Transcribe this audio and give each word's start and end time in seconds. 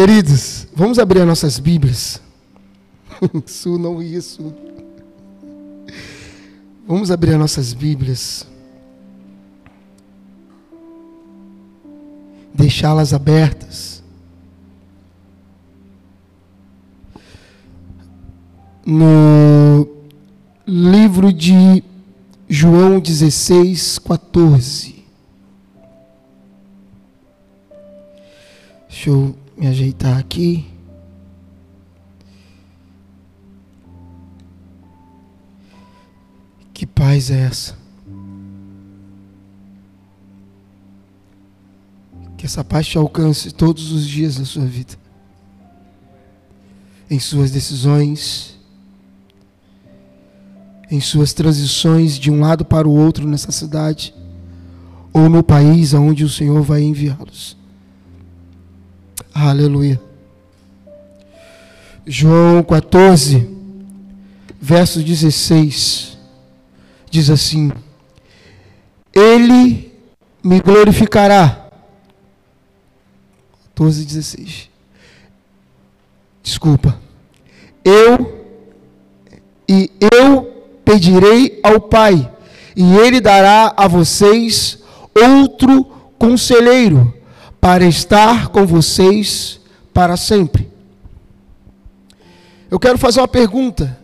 Queridos, 0.00 0.66
vamos 0.74 0.98
abrir 0.98 1.20
as 1.20 1.26
nossas 1.26 1.58
Bíblias. 1.58 2.22
Sul 3.44 3.78
não 3.78 4.02
isso. 4.02 4.54
Vamos 6.88 7.10
abrir 7.10 7.32
as 7.32 7.38
nossas 7.38 7.74
Bíblias. 7.74 8.46
Deixá-las 12.54 13.12
abertas. 13.12 14.02
No 18.86 19.86
livro 20.66 21.30
de 21.30 21.84
João 22.48 23.00
16, 23.00 23.98
14. 23.98 25.04
Deixa 28.88 29.10
eu 29.10 29.34
me 29.60 29.66
ajeitar 29.66 30.16
aqui. 30.16 30.66
Que 36.72 36.86
paz 36.86 37.30
é 37.30 37.40
essa? 37.40 37.76
Que 42.38 42.46
essa 42.46 42.64
paz 42.64 42.86
te 42.86 42.96
alcance 42.96 43.52
todos 43.52 43.92
os 43.92 44.08
dias 44.08 44.36
da 44.36 44.46
sua 44.46 44.64
vida, 44.64 44.94
em 47.10 47.20
suas 47.20 47.50
decisões, 47.50 48.58
em 50.90 51.00
suas 51.02 51.34
transições 51.34 52.18
de 52.18 52.30
um 52.30 52.40
lado 52.40 52.64
para 52.64 52.88
o 52.88 52.96
outro 52.96 53.28
nessa 53.28 53.52
cidade, 53.52 54.14
ou 55.12 55.28
no 55.28 55.42
país 55.42 55.92
aonde 55.92 56.24
o 56.24 56.30
Senhor 56.30 56.62
vai 56.62 56.80
enviá-los. 56.80 57.59
Aleluia. 59.34 60.00
João 62.06 62.62
14, 62.62 63.48
verso 64.60 65.02
16, 65.02 66.18
diz 67.08 67.30
assim: 67.30 67.70
Ele 69.14 69.92
me 70.42 70.60
glorificará. 70.60 71.70
14, 73.74 74.04
16. 74.04 74.68
Desculpa. 76.42 76.98
Eu 77.84 78.44
e 79.68 79.90
eu 80.12 80.42
pedirei 80.84 81.60
ao 81.62 81.80
Pai, 81.80 82.30
e 82.74 82.96
Ele 82.96 83.20
dará 83.20 83.72
a 83.76 83.86
vocês 83.86 84.82
outro 85.14 85.84
conselheiro 86.18 87.19
para 87.60 87.84
estar 87.84 88.48
com 88.48 88.66
vocês 88.66 89.60
para 89.92 90.16
sempre. 90.16 90.70
Eu 92.70 92.78
quero 92.78 92.96
fazer 92.96 93.20
uma 93.20 93.28
pergunta. 93.28 93.98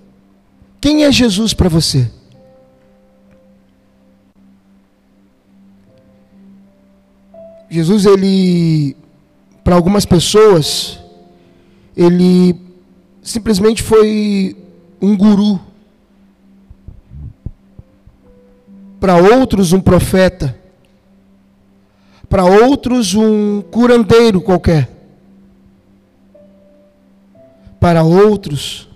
Quem 0.81 1.05
é 1.05 1.11
Jesus 1.11 1.55
para 1.55 1.69
você? 1.69 2.11
Jesus, 7.71 8.05
ele, 8.05 8.97
para 9.65 9.75
algumas 9.75 10.05
pessoas, 10.05 11.01
ele 11.97 12.61
simplesmente 13.23 13.83
foi 13.83 14.57
um 15.01 15.17
guru. 15.17 15.61
Para 19.01 19.17
outros, 19.17 19.73
um 19.73 19.81
profeta 19.81 20.57
para 22.29 22.45
outros 22.45 23.15
um 23.15 23.63
curandeiro 23.63 24.41
qualquer. 24.41 24.91
Para 27.79 28.03
outros, 28.03 28.89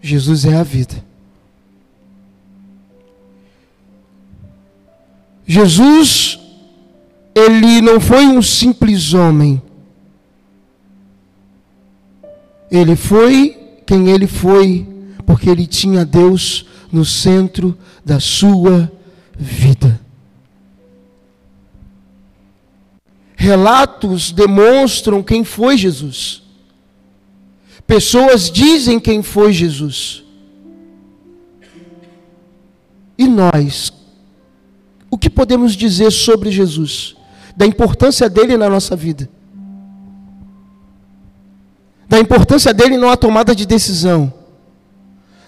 Jesus 0.00 0.44
é 0.44 0.56
a 0.56 0.62
vida. 0.62 1.04
Jesus, 5.46 6.38
ele 7.34 7.80
não 7.82 8.00
foi 8.00 8.26
um 8.26 8.40
simples 8.40 9.12
homem. 9.12 9.60
Ele 12.70 12.96
foi 12.96 13.58
quem 13.84 14.08
ele 14.08 14.26
foi, 14.26 14.86
porque 15.26 15.50
ele 15.50 15.66
tinha 15.66 16.06
Deus 16.06 16.64
no 16.90 17.04
centro 17.04 17.76
da 18.02 18.18
sua 18.18 18.90
vida. 19.38 19.91
Relatos 23.42 24.30
demonstram 24.30 25.20
quem 25.20 25.42
foi 25.42 25.76
Jesus. 25.76 26.44
Pessoas 27.84 28.48
dizem 28.48 29.00
quem 29.00 29.20
foi 29.20 29.52
Jesus. 29.52 30.22
E 33.18 33.26
nós, 33.26 33.92
o 35.10 35.18
que 35.18 35.28
podemos 35.28 35.72
dizer 35.72 36.12
sobre 36.12 36.52
Jesus? 36.52 37.16
Da 37.56 37.66
importância 37.66 38.30
dele 38.30 38.56
na 38.56 38.70
nossa 38.70 38.94
vida. 38.94 39.28
Da 42.08 42.20
importância 42.20 42.72
dele 42.72 42.96
na 42.96 43.16
tomada 43.16 43.56
de 43.56 43.66
decisão. 43.66 44.32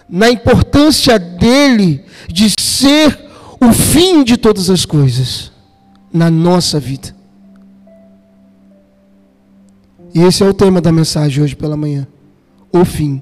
Na 0.09 0.29
importância 0.29 1.17
dele 1.17 2.03
de 2.27 2.51
ser 2.59 3.25
o 3.57 3.71
fim 3.71 4.21
de 4.21 4.35
todas 4.35 4.69
as 4.69 4.83
coisas 4.83 5.49
na 6.11 6.29
nossa 6.29 6.77
vida. 6.77 7.15
E 10.15 10.21
esse 10.21 10.41
é 10.41 10.47
o 10.47 10.53
tema 10.53 10.79
da 10.79 10.93
mensagem 10.93 11.43
hoje 11.43 11.57
pela 11.57 11.75
manhã. 11.75 12.07
O 12.71 12.85
fim. 12.85 13.21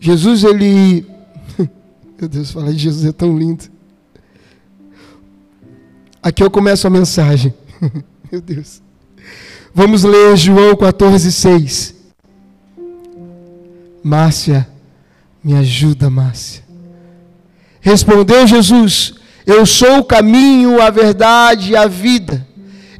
Jesus, 0.00 0.42
ele. 0.42 1.06
Meu 2.18 2.28
Deus, 2.28 2.50
falar 2.50 2.72
de 2.72 2.78
Jesus 2.78 3.04
é 3.04 3.12
tão 3.12 3.38
lindo. 3.38 3.66
Aqui 6.20 6.42
eu 6.42 6.50
começo 6.50 6.88
a 6.88 6.90
mensagem. 6.90 7.54
Meu 8.32 8.40
Deus. 8.40 8.82
Vamos 9.72 10.02
ler 10.02 10.36
João 10.36 10.74
14, 10.74 11.30
6. 11.30 11.94
Márcia, 14.02 14.68
me 15.44 15.54
ajuda, 15.54 16.10
Márcia. 16.10 16.69
Respondeu 17.80 18.46
Jesus: 18.46 19.14
Eu 19.46 19.64
sou 19.64 19.98
o 19.98 20.04
caminho, 20.04 20.80
a 20.80 20.90
verdade 20.90 21.72
e 21.72 21.76
a 21.76 21.86
vida. 21.86 22.46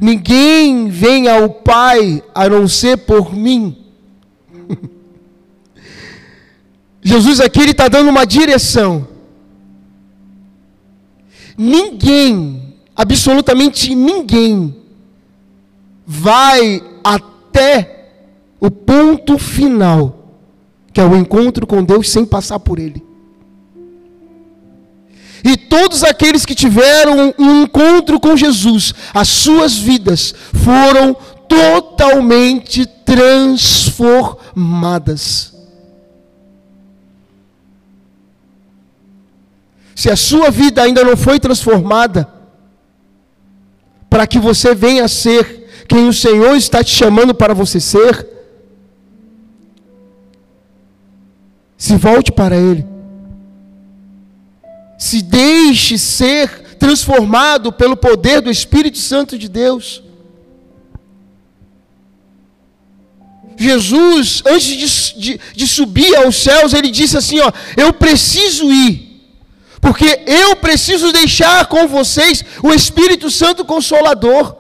Ninguém 0.00 0.88
vem 0.88 1.28
ao 1.28 1.50
Pai 1.50 2.22
a 2.34 2.48
não 2.48 2.66
ser 2.66 2.96
por 2.96 3.34
mim. 3.34 3.76
Jesus 7.02 7.40
aqui 7.40 7.60
ele 7.60 7.72
está 7.72 7.88
dando 7.88 8.08
uma 8.08 8.24
direção. 8.24 9.06
Ninguém, 11.56 12.74
absolutamente 12.96 13.94
ninguém, 13.94 14.74
vai 16.06 16.82
até 17.04 18.08
o 18.58 18.70
ponto 18.70 19.38
final, 19.38 20.38
que 20.92 21.00
é 21.00 21.04
o 21.04 21.14
encontro 21.14 21.66
com 21.66 21.84
Deus 21.84 22.08
sem 22.10 22.24
passar 22.24 22.58
por 22.60 22.78
Ele. 22.78 23.09
E 25.44 25.56
todos 25.56 26.02
aqueles 26.02 26.44
que 26.44 26.54
tiveram 26.54 27.32
um 27.38 27.62
encontro 27.62 28.18
com 28.20 28.36
Jesus, 28.36 28.92
as 29.14 29.28
suas 29.28 29.76
vidas 29.76 30.34
foram 30.52 31.16
totalmente 31.48 32.84
transformadas. 32.86 35.54
Se 39.94 40.10
a 40.10 40.16
sua 40.16 40.50
vida 40.50 40.82
ainda 40.82 41.02
não 41.04 41.16
foi 41.16 41.40
transformada, 41.40 42.28
para 44.08 44.26
que 44.26 44.38
você 44.38 44.75
venha 44.75 45.04
a 45.04 45.08
ser 45.08 45.84
quem 45.88 46.08
o 46.08 46.12
Senhor 46.12 46.56
está 46.56 46.82
te 46.82 46.90
chamando 46.90 47.34
para 47.34 47.52
você 47.52 47.78
ser, 47.81 48.26
se 51.76 51.96
volte 51.96 52.32
para 52.32 52.56
Ele 52.56 53.00
se 55.00 55.23
deixe 55.23 55.97
ser 55.97 56.76
transformado 56.79 57.73
pelo 57.73 57.97
poder 57.97 58.43
do 58.43 58.50
Espírito 58.50 58.99
Santo 58.99 59.38
de 59.38 59.49
Deus. 59.49 60.02
Jesus, 63.56 64.43
antes 64.47 64.67
de, 64.67 65.20
de, 65.20 65.41
de, 65.56 65.67
subir 65.67 66.14
aos 66.17 66.37
céus, 66.37 66.75
ele 66.75 66.91
disse 66.91 67.17
assim: 67.17 67.41
Ó, 67.41 67.50
eu 67.79 67.94
preciso 67.94 68.70
ir, 68.70 69.25
porque 69.81 70.23
eu 70.26 70.56
preciso 70.56 71.11
deixar 71.12 71.64
com 71.64 71.88
vocês 71.88 72.44
o 72.62 72.70
Espírito 72.70 73.31
Santo 73.31 73.64
Consolador. 73.64 74.55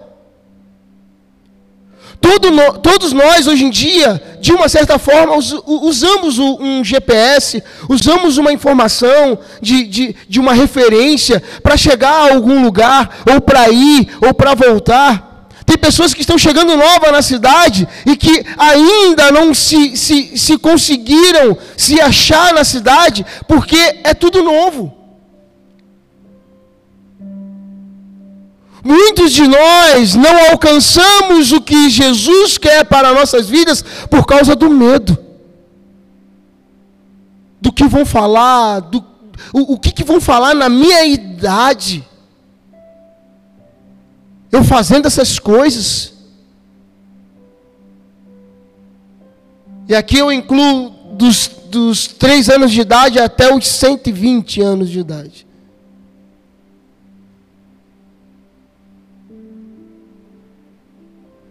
Todo 2.20 2.50
no, 2.50 2.78
todos 2.78 3.12
nós, 3.12 3.46
hoje 3.46 3.64
em 3.64 3.70
dia, 3.70 4.22
de 4.40 4.52
uma 4.52 4.68
certa 4.68 4.98
forma, 4.98 5.36
us, 5.36 5.54
usamos 5.66 6.38
um 6.38 6.84
GPS, 6.84 7.62
usamos 7.88 8.36
uma 8.36 8.52
informação 8.52 9.38
de, 9.60 9.84
de, 9.84 10.16
de 10.28 10.38
uma 10.38 10.52
referência 10.52 11.42
para 11.62 11.78
chegar 11.78 12.10
a 12.10 12.34
algum 12.34 12.62
lugar, 12.62 13.22
ou 13.32 13.40
para 13.40 13.70
ir, 13.70 14.08
ou 14.20 14.34
para 14.34 14.54
voltar. 14.54 15.48
Tem 15.64 15.78
pessoas 15.78 16.12
que 16.12 16.20
estão 16.20 16.36
chegando 16.36 16.76
nova 16.76 17.10
na 17.10 17.22
cidade 17.22 17.88
e 18.04 18.16
que 18.16 18.44
ainda 18.58 19.30
não 19.30 19.54
se, 19.54 19.96
se, 19.96 20.36
se 20.36 20.58
conseguiram 20.58 21.56
se 21.76 22.00
achar 22.00 22.52
na 22.52 22.64
cidade, 22.64 23.24
porque 23.46 23.78
é 24.04 24.12
tudo 24.12 24.42
novo. 24.42 24.99
Muitos 28.82 29.32
de 29.32 29.46
nós 29.46 30.14
não 30.14 30.50
alcançamos 30.50 31.52
o 31.52 31.60
que 31.60 31.90
Jesus 31.90 32.56
quer 32.56 32.84
para 32.84 33.12
nossas 33.12 33.48
vidas 33.48 33.82
por 34.08 34.24
causa 34.24 34.56
do 34.56 34.70
medo. 34.70 35.18
Do 37.60 37.72
que 37.72 37.86
vão 37.86 38.06
falar, 38.06 38.80
do, 38.80 39.04
o, 39.52 39.74
o 39.74 39.78
que, 39.78 39.92
que 39.92 40.04
vão 40.04 40.20
falar 40.20 40.54
na 40.54 40.68
minha 40.68 41.04
idade. 41.04 42.06
Eu 44.50 44.64
fazendo 44.64 45.06
essas 45.06 45.38
coisas. 45.38 46.14
E 49.86 49.94
aqui 49.94 50.18
eu 50.18 50.32
incluo 50.32 50.90
dos, 51.12 51.50
dos 51.68 52.06
3 52.06 52.48
anos 52.48 52.70
de 52.72 52.80
idade 52.80 53.18
até 53.18 53.54
os 53.54 53.66
120 53.66 54.62
anos 54.62 54.88
de 54.88 55.00
idade. 55.00 55.49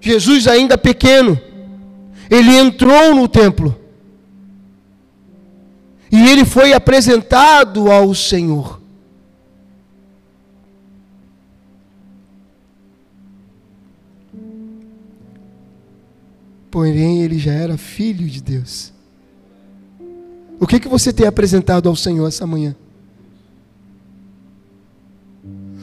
Jesus, 0.10 0.48
ainda 0.48 0.78
pequeno, 0.78 1.40
ele 2.30 2.56
entrou 2.58 3.14
no 3.14 3.28
templo. 3.28 3.78
E 6.12 6.28
ele 6.30 6.44
foi 6.44 6.74
apresentado 6.74 7.92
ao 7.92 8.16
Senhor. 8.16 8.82
Porém, 16.72 17.22
ele 17.22 17.38
já 17.38 17.52
era 17.52 17.78
filho 17.78 18.28
de 18.28 18.42
Deus. 18.42 18.92
O 20.60 20.66
que, 20.66 20.80
que 20.80 20.88
você 20.88 21.14
tem 21.14 21.28
apresentado 21.28 21.88
ao 21.88 21.96
Senhor 21.96 22.28
essa 22.28 22.48
manhã? 22.48 22.76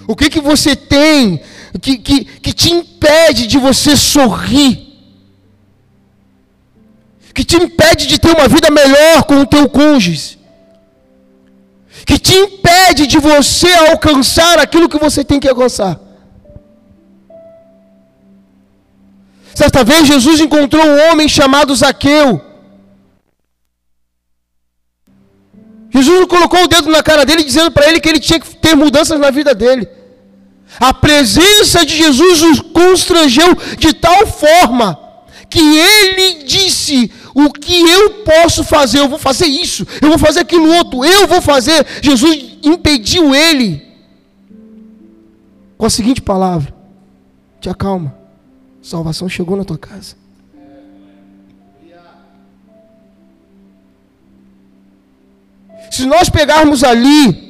O 0.06 0.14
que, 0.14 0.30
que 0.30 0.40
você 0.40 0.76
tem 0.76 1.40
que, 1.80 1.98
que, 1.98 2.24
que 2.24 2.52
te 2.52 2.70
impede 2.72 3.46
de 3.46 3.58
você 3.58 3.96
sorrir? 3.96 4.86
Que 7.34 7.44
te 7.44 7.56
impede 7.56 8.06
de 8.06 8.18
ter 8.18 8.34
uma 8.34 8.48
vida 8.48 8.70
melhor 8.70 9.24
com 9.24 9.40
o 9.40 9.46
teu 9.46 9.68
cônjuge? 9.68 10.38
Que 12.06 12.18
te 12.18 12.34
impede 12.34 13.06
de 13.06 13.18
você 13.18 13.72
alcançar 13.90 14.58
aquilo 14.58 14.88
que 14.88 14.98
você 14.98 15.24
tem 15.24 15.40
que 15.40 15.48
alcançar? 15.48 16.00
Certa 19.54 19.82
vez 19.82 20.06
Jesus 20.06 20.40
encontrou 20.40 20.84
um 20.84 21.10
homem 21.10 21.28
chamado 21.28 21.74
Zaqueu. 21.74 22.45
Jesus 26.02 26.26
colocou 26.26 26.64
o 26.64 26.68
dedo 26.68 26.90
na 26.90 27.02
cara 27.02 27.24
dele 27.24 27.42
dizendo 27.42 27.70
para 27.70 27.88
ele 27.88 28.00
que 28.00 28.08
ele 28.08 28.20
tinha 28.20 28.40
que 28.40 28.54
ter 28.56 28.74
mudanças 28.74 29.18
na 29.18 29.30
vida 29.30 29.54
dele. 29.54 29.88
A 30.78 30.92
presença 30.92 31.84
de 31.86 31.96
Jesus 31.96 32.42
o 32.42 32.64
constrangeu 32.64 33.54
de 33.78 33.92
tal 33.94 34.26
forma 34.26 34.98
que 35.48 35.60
ele 35.60 36.44
disse: 36.44 37.10
O 37.34 37.50
que 37.50 37.80
eu 37.80 38.10
posso 38.24 38.62
fazer? 38.64 38.98
Eu 38.98 39.08
vou 39.08 39.18
fazer 39.18 39.46
isso, 39.46 39.86
eu 40.02 40.08
vou 40.08 40.18
fazer 40.18 40.40
aquilo 40.40 40.70
outro, 40.74 41.04
eu 41.04 41.26
vou 41.26 41.40
fazer. 41.40 41.86
Jesus 42.02 42.58
impediu 42.62 43.34
ele 43.34 43.86
com 45.78 45.86
a 45.86 45.90
seguinte 45.90 46.20
palavra: 46.20 46.74
Te 47.60 47.68
acalma, 47.68 48.14
salvação 48.82 49.28
chegou 49.28 49.56
na 49.56 49.64
tua 49.64 49.78
casa. 49.78 50.25
Se 55.90 56.06
nós 56.06 56.28
pegarmos 56.28 56.82
ali 56.82 57.46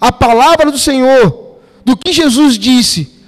a 0.00 0.12
palavra 0.12 0.70
do 0.70 0.78
Senhor, 0.78 1.58
do 1.84 1.96
que 1.96 2.12
Jesus 2.12 2.58
disse 2.58 3.18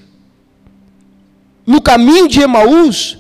no 1.67 1.81
caminho 1.81 2.29
de 2.29 2.41
Emaús, 2.41 3.19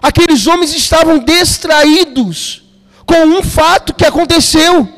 aqueles 0.00 0.46
homens 0.46 0.74
estavam 0.74 1.18
distraídos 1.18 2.62
com 3.04 3.24
um 3.26 3.42
fato 3.42 3.94
que 3.94 4.06
aconteceu. 4.06 4.88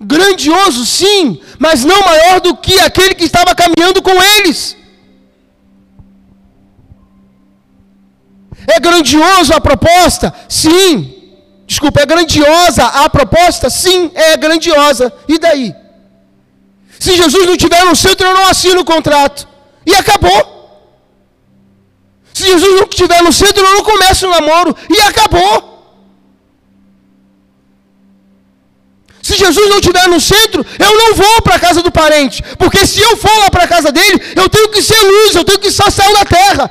Grandioso, 0.00 0.86
sim, 0.86 1.40
mas 1.58 1.84
não 1.84 2.00
maior 2.02 2.40
do 2.40 2.56
que 2.56 2.78
aquele 2.78 3.14
que 3.14 3.24
estava 3.24 3.54
caminhando 3.54 4.00
com 4.00 4.12
eles. 4.12 4.76
É 8.66 8.78
grandioso 8.78 9.52
a 9.52 9.60
proposta? 9.60 10.32
Sim. 10.48 11.17
Desculpa, 11.68 12.00
é 12.00 12.06
grandiosa 12.06 12.82
a 12.82 13.10
proposta? 13.10 13.68
Sim, 13.68 14.10
é 14.14 14.38
grandiosa. 14.38 15.12
E 15.28 15.38
daí? 15.38 15.74
Se 16.98 17.14
Jesus 17.14 17.46
não 17.46 17.58
tiver 17.58 17.84
no 17.84 17.94
centro, 17.94 18.26
eu 18.26 18.32
não 18.32 18.46
assino 18.46 18.80
o 18.80 18.84
contrato. 18.86 19.46
E 19.84 19.94
acabou. 19.94 20.40
Se 22.32 22.44
Jesus 22.44 22.80
não 22.80 22.88
estiver 22.88 23.22
no 23.22 23.30
centro, 23.30 23.62
eu 23.62 23.74
não 23.74 23.84
começo 23.84 24.26
o 24.26 24.30
namoro. 24.30 24.74
E 24.88 24.98
acabou. 25.02 25.76
Se 29.22 29.36
Jesus 29.36 29.68
não 29.68 29.76
estiver 29.76 30.08
no 30.08 30.18
centro, 30.18 30.64
eu 30.78 30.96
não 30.96 31.14
vou 31.14 31.42
para 31.42 31.56
a 31.56 31.60
casa 31.60 31.82
do 31.82 31.92
parente. 31.92 32.42
Porque 32.56 32.86
se 32.86 32.98
eu 32.98 33.14
for 33.18 33.38
lá 33.40 33.50
para 33.50 33.64
a 33.64 33.68
casa 33.68 33.92
dele, 33.92 34.22
eu 34.34 34.48
tenho 34.48 34.70
que 34.70 34.80
ser 34.80 34.98
luz, 35.02 35.34
eu 35.34 35.44
tenho 35.44 35.58
que 35.58 35.70
ser 35.70 35.90
sal 35.92 36.10
da 36.14 36.24
terra. 36.24 36.70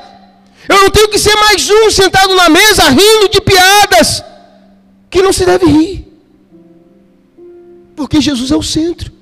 Eu 0.68 0.82
não 0.82 0.90
tenho 0.90 1.08
que 1.08 1.20
ser 1.20 1.36
mais 1.36 1.70
um 1.70 1.88
sentado 1.88 2.34
na 2.34 2.48
mesa 2.48 2.82
rindo 2.90 3.28
de 3.28 3.40
piadas 3.40 4.24
que 5.10 5.22
não 5.22 5.32
se 5.32 5.44
deve 5.44 5.66
rir. 5.66 6.06
Porque 7.96 8.20
Jesus 8.20 8.50
é 8.50 8.56
o 8.56 8.62
centro. 8.62 9.12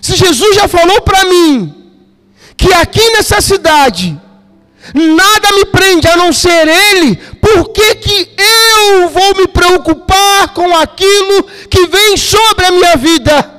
Se 0.00 0.16
Jesus 0.16 0.56
já 0.56 0.68
falou 0.68 1.00
para 1.02 1.24
mim 1.24 1.74
que 2.56 2.72
aqui 2.72 3.10
nessa 3.12 3.40
cidade 3.40 4.20
nada 4.92 5.52
me 5.52 5.64
prende 5.66 6.06
a 6.06 6.16
não 6.16 6.32
ser 6.32 6.68
Ele, 6.68 7.16
por 7.40 7.70
que, 7.70 7.94
que 7.94 8.28
eu 8.36 9.08
vou 9.08 9.36
me 9.36 9.48
preocupar 9.48 10.52
com 10.52 10.76
aquilo 10.76 11.44
que 11.70 11.86
vem 11.86 12.16
sobre 12.16 12.66
a 12.66 12.70
minha 12.70 12.96
vida? 12.96 13.53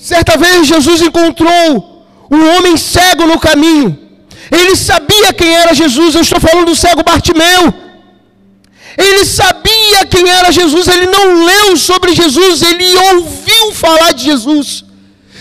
Certa 0.00 0.36
vez 0.38 0.66
Jesus 0.66 1.02
encontrou 1.02 2.06
um 2.30 2.56
homem 2.56 2.76
cego 2.76 3.26
no 3.26 3.38
caminho. 3.38 3.98
Ele 4.50 4.74
sabia 4.74 5.32
quem 5.32 5.54
era 5.54 5.74
Jesus. 5.74 6.14
Eu 6.14 6.22
estou 6.22 6.40
falando 6.40 6.66
do 6.66 6.76
cego 6.76 7.04
Bartimeu. 7.04 7.74
Ele 8.96 9.24
sabia 9.24 10.04
quem 10.06 10.28
era 10.28 10.50
Jesus, 10.50 10.88
ele 10.88 11.06
não 11.06 11.44
leu 11.44 11.76
sobre 11.76 12.14
Jesus, 12.14 12.60
ele 12.60 12.96
ouviu 13.12 13.72
falar 13.72 14.12
de 14.12 14.24
Jesus. 14.24 14.84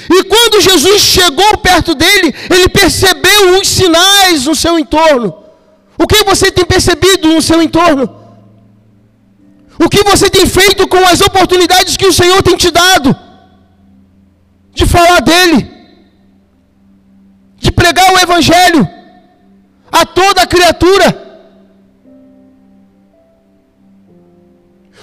E 0.09 0.23
quando 0.23 0.61
Jesus 0.61 1.01
chegou 1.01 1.57
perto 1.57 1.93
dele, 1.95 2.33
ele 2.49 2.69
percebeu 2.69 3.59
os 3.59 3.67
sinais 3.67 4.45
no 4.45 4.55
seu 4.55 4.77
entorno. 4.77 5.35
O 5.97 6.07
que 6.07 6.23
você 6.23 6.51
tem 6.51 6.63
percebido 6.63 7.27
no 7.27 7.41
seu 7.41 7.61
entorno? 7.61 8.09
O 9.83 9.89
que 9.89 10.03
você 10.03 10.29
tem 10.29 10.45
feito 10.45 10.87
com 10.87 11.03
as 11.05 11.19
oportunidades 11.21 11.97
que 11.97 12.07
o 12.07 12.13
Senhor 12.13 12.41
tem 12.41 12.55
te 12.55 12.71
dado? 12.71 13.15
De 14.73 14.85
falar 14.85 15.21
dele, 15.21 15.69
de 17.57 17.71
pregar 17.71 18.13
o 18.13 18.19
Evangelho 18.19 18.88
a 19.91 20.05
toda 20.05 20.47
criatura. 20.47 21.29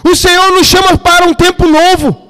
O 0.05 0.15
Senhor 0.15 0.53
nos 0.53 0.67
chama 0.67 0.97
para 0.97 1.27
um 1.27 1.35
tempo 1.35 1.67
novo. 1.67 2.27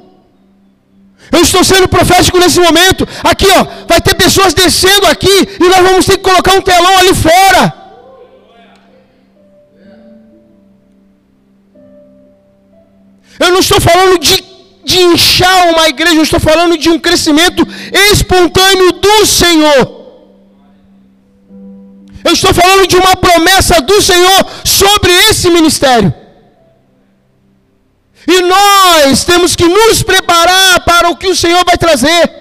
Eu 1.31 1.43
estou 1.43 1.63
sendo 1.65 1.89
profético 1.89 2.39
nesse 2.39 2.61
momento. 2.61 3.07
Aqui, 3.23 3.47
ó, 3.59 3.67
vai 3.87 4.01
ter 4.01 4.15
pessoas 4.15 4.55
descendo 4.55 5.07
aqui 5.07 5.37
e 5.61 5.69
nós 5.69 5.83
vamos 5.83 6.07
ter 6.07 6.17
que 6.17 6.23
colocar 6.23 6.55
um 6.55 6.63
telão 6.63 6.99
ali 6.99 7.15
fora. 7.15 7.87
Eu 13.39 13.51
não 13.51 13.59
estou 13.59 13.81
falando 13.81 14.19
de, 14.19 14.36
de 14.87 15.01
inchar 15.03 15.69
uma 15.71 15.89
igreja, 15.89 16.15
eu 16.15 16.23
estou 16.23 16.39
falando 16.39 16.79
de 16.79 16.89
um 16.89 16.99
crescimento 16.99 17.67
espontâneo 18.13 18.93
do 18.93 19.27
Senhor. 19.27 19.83
Eu 22.25 22.33
estou 22.33 22.55
falando 22.55 22.87
de 22.87 22.97
uma 22.97 23.17
promessa 23.17 23.81
do 23.81 24.01
Senhor 24.01 24.47
sobre 24.65 25.13
esse 25.29 25.51
ministério. 25.51 26.15
E 28.29 28.41
nós 28.43 29.25
temos 29.25 29.57
que 29.57 29.65
nos 29.65 30.05
preparar 30.05 30.81
para 30.85 31.09
o 31.11 31.17
que 31.17 31.29
o 31.29 31.37
Senhor 31.37 31.65
vai 31.65 31.77
trazer. 31.77 32.33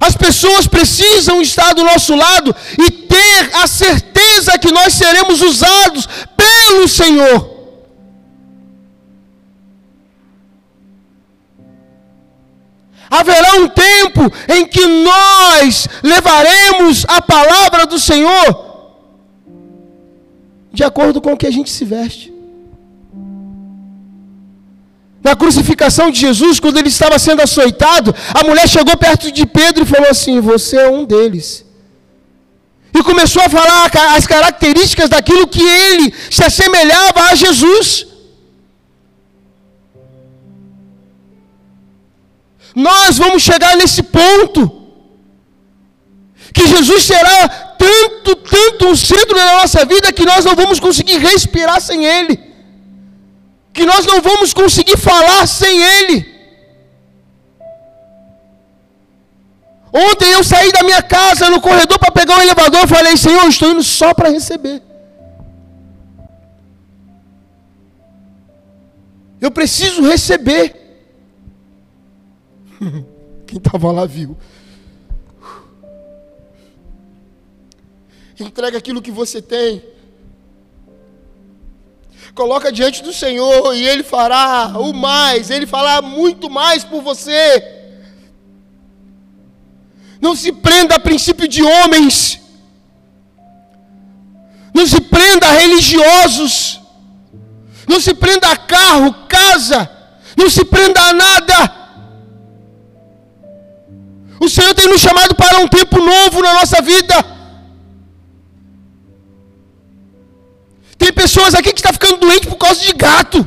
As 0.00 0.16
pessoas 0.16 0.66
precisam 0.66 1.42
estar 1.42 1.74
do 1.74 1.84
nosso 1.84 2.14
lado 2.14 2.56
e 2.78 2.90
ter 2.90 3.50
a 3.62 3.66
certeza 3.66 4.58
que 4.58 4.72
nós 4.72 4.94
seremos 4.94 5.42
usados 5.42 6.08
pelo 6.36 6.88
Senhor. 6.88 7.53
Haverá 13.18 13.52
um 13.62 13.68
tempo 13.68 14.22
em 14.56 14.66
que 14.66 14.84
nós 15.10 15.88
levaremos 16.02 17.04
a 17.06 17.20
palavra 17.22 17.86
do 17.86 17.98
Senhor 17.98 18.74
de 20.74 20.82
acordo 20.82 21.20
com 21.20 21.32
o 21.32 21.36
que 21.36 21.46
a 21.46 21.54
gente 21.56 21.70
se 21.70 21.84
veste. 21.84 22.32
Na 25.22 25.34
crucificação 25.34 26.10
de 26.10 26.18
Jesus, 26.20 26.58
quando 26.60 26.78
ele 26.78 26.88
estava 26.88 27.18
sendo 27.18 27.40
açoitado, 27.40 28.14
a 28.34 28.42
mulher 28.44 28.68
chegou 28.68 28.96
perto 28.96 29.30
de 29.30 29.46
Pedro 29.46 29.84
e 29.84 29.86
falou 29.86 30.10
assim: 30.10 30.40
Você 30.40 30.76
é 30.76 30.90
um 30.90 31.04
deles. 31.04 31.64
E 32.92 33.02
começou 33.02 33.42
a 33.42 33.48
falar 33.48 33.90
as 34.16 34.26
características 34.26 35.08
daquilo 35.08 35.46
que 35.46 35.62
ele 35.62 36.12
se 36.30 36.44
assemelhava 36.44 37.22
a 37.30 37.34
Jesus. 37.34 38.06
Nós 42.74 43.18
vamos 43.18 43.42
chegar 43.42 43.76
nesse 43.76 44.02
ponto 44.02 44.82
que 46.52 46.66
Jesus 46.66 47.04
será 47.04 47.48
tanto, 47.78 48.36
tanto 48.36 48.88
o 48.88 48.96
centro 48.96 49.36
da 49.36 49.60
nossa 49.60 49.84
vida 49.84 50.12
que 50.12 50.24
nós 50.24 50.44
não 50.44 50.54
vamos 50.54 50.80
conseguir 50.80 51.18
respirar 51.18 51.80
sem 51.80 52.04
Ele, 52.04 52.40
que 53.72 53.84
nós 53.84 54.06
não 54.06 54.20
vamos 54.20 54.52
conseguir 54.52 54.96
falar 54.96 55.46
sem 55.46 55.82
Ele. 55.82 56.34
Ontem 59.92 60.30
eu 60.32 60.42
saí 60.42 60.72
da 60.72 60.82
minha 60.82 61.02
casa 61.02 61.48
no 61.48 61.60
corredor 61.60 61.98
para 62.00 62.10
pegar 62.10 62.34
o 62.36 62.38
um 62.38 62.42
elevador 62.42 62.82
e 62.82 62.88
falei: 62.88 63.16
Senhor, 63.16 63.46
estou 63.46 63.70
indo 63.70 63.82
só 63.82 64.12
para 64.12 64.28
receber. 64.28 64.82
Eu 69.40 69.50
preciso 69.52 70.02
receber. 70.02 70.83
Quem 73.46 73.58
estava 73.58 73.90
lá 73.92 74.06
viu. 74.06 74.36
Entrega 78.38 78.78
aquilo 78.78 79.02
que 79.02 79.10
você 79.10 79.40
tem. 79.40 79.82
Coloca 82.34 82.72
diante 82.72 83.02
do 83.02 83.12
Senhor 83.12 83.74
e 83.74 83.86
Ele 83.86 84.02
fará 84.02 84.72
o 84.76 84.92
mais, 84.92 85.50
Ele 85.50 85.66
fará 85.66 86.02
muito 86.02 86.50
mais 86.50 86.82
por 86.82 87.00
você. 87.00 87.82
Não 90.20 90.34
se 90.34 90.50
prenda 90.50 90.96
a 90.96 91.00
princípio 91.00 91.46
de 91.46 91.62
homens. 91.62 92.40
Não 94.74 94.86
se 94.86 95.00
prenda 95.00 95.46
a 95.46 95.52
religiosos. 95.52 96.80
Não 97.86 98.00
se 98.00 98.14
prenda 98.14 98.48
a 98.48 98.56
carro, 98.56 99.14
casa. 99.28 99.88
Não 100.36 100.50
se 100.50 100.64
prenda 100.64 101.00
a 101.00 101.12
nada. 101.12 101.83
O 104.40 104.48
Senhor 104.48 104.74
tem 104.74 104.86
nos 104.88 105.00
chamado 105.00 105.34
para 105.34 105.58
um 105.58 105.68
tempo 105.68 105.98
novo 105.98 106.42
na 106.42 106.54
nossa 106.54 106.80
vida. 106.82 107.14
Tem 110.98 111.12
pessoas 111.12 111.54
aqui 111.54 111.72
que 111.72 111.80
estão 111.80 111.92
ficando 111.92 112.18
doentes 112.18 112.48
por 112.48 112.56
causa 112.56 112.80
de 112.80 112.92
gato, 112.92 113.46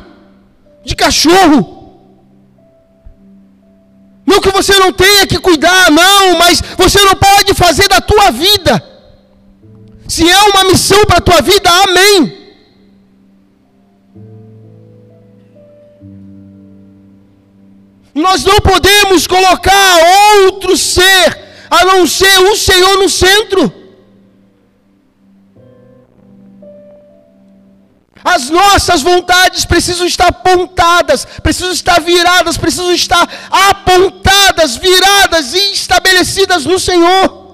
de 0.84 0.94
cachorro. 0.94 1.76
Não 4.26 4.40
que 4.40 4.50
você 4.50 4.78
não 4.78 4.92
tenha 4.92 5.26
que 5.26 5.38
cuidar, 5.38 5.90
não, 5.90 6.38
mas 6.38 6.62
você 6.76 7.00
não 7.00 7.14
pode 7.14 7.54
fazer 7.54 7.88
da 7.88 8.00
tua 8.00 8.30
vida. 8.30 8.84
Se 10.06 10.28
é 10.28 10.42
uma 10.50 10.64
missão 10.64 11.04
para 11.04 11.18
a 11.18 11.20
tua 11.20 11.40
vida, 11.40 11.70
amém. 11.70 12.37
Nós 18.18 18.42
não 18.42 18.56
podemos 18.56 19.28
colocar 19.28 19.96
outro 20.42 20.76
ser 20.76 21.38
a 21.70 21.84
não 21.84 22.04
ser 22.04 22.38
o 22.40 22.56
Senhor 22.56 22.98
no 22.98 23.08
centro. 23.08 23.72
As 28.24 28.50
nossas 28.50 29.02
vontades 29.02 29.64
precisam 29.64 30.04
estar 30.04 30.26
apontadas, 30.26 31.24
precisam 31.42 31.70
estar 31.70 32.00
viradas, 32.00 32.56
precisam 32.56 32.92
estar 32.92 33.24
apontadas, 33.50 34.76
viradas 34.76 35.54
e 35.54 35.72
estabelecidas 35.72 36.66
no 36.66 36.78
Senhor. 36.80 37.46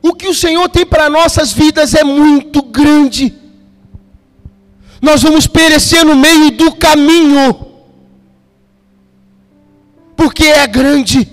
O 0.00 0.14
que 0.14 0.28
o 0.28 0.34
Senhor 0.34 0.68
tem 0.68 0.86
para 0.86 1.10
nossas 1.10 1.52
vidas 1.52 1.92
é 1.92 2.04
muito 2.04 2.62
grande 2.62 3.47
nós 5.00 5.22
vamos 5.22 5.46
perecer 5.46 6.04
no 6.04 6.16
meio 6.16 6.50
do 6.50 6.72
caminho, 6.74 7.66
porque 10.16 10.44
é 10.44 10.66
grande. 10.66 11.30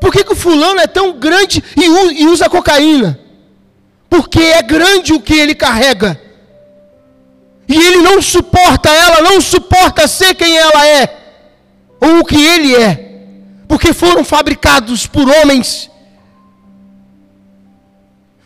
Por 0.00 0.12
que, 0.12 0.24
que 0.24 0.32
o 0.32 0.36
fulano 0.36 0.80
é 0.80 0.86
tão 0.86 1.18
grande 1.18 1.62
e 1.76 2.26
usa 2.26 2.48
cocaína? 2.48 3.18
Porque 4.10 4.40
é 4.40 4.62
grande 4.62 5.12
o 5.12 5.20
que 5.20 5.34
ele 5.34 5.54
carrega. 5.54 6.20
E 7.68 7.74
ele 7.74 7.98
não 7.98 8.20
suporta 8.20 8.90
ela, 8.90 9.22
não 9.22 9.40
suporta 9.40 10.06
ser 10.06 10.34
quem 10.34 10.56
ela 10.56 10.86
é, 10.86 11.16
ou 12.00 12.18
o 12.18 12.24
que 12.24 12.36
ele 12.36 12.74
é, 12.74 13.22
porque 13.66 13.94
foram 13.94 14.24
fabricados 14.24 15.06
por 15.06 15.26
homens 15.26 15.91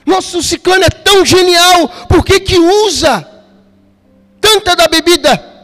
nosso 0.07 0.41
ciclano 0.41 0.85
é 0.85 0.89
tão 0.89 1.25
genial, 1.25 1.89
por 2.09 2.25
que 2.25 2.39
que 2.39 2.57
usa 2.59 3.29
tanta 4.41 4.77
da 4.77 4.87
bebida? 4.87 5.55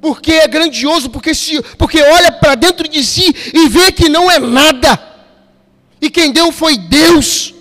Porque 0.00 0.32
é 0.32 0.46
grandioso, 0.46 1.08
porque, 1.10 1.34
se, 1.34 1.60
porque 1.76 2.00
olha 2.00 2.30
para 2.30 2.54
dentro 2.54 2.86
de 2.86 3.02
si 3.02 3.34
e 3.54 3.68
vê 3.68 3.90
que 3.90 4.08
não 4.08 4.30
é 4.30 4.38
nada. 4.38 5.00
E 6.00 6.08
quem 6.10 6.30
deu 6.30 6.52
foi 6.52 6.76
Deus. 6.76 7.54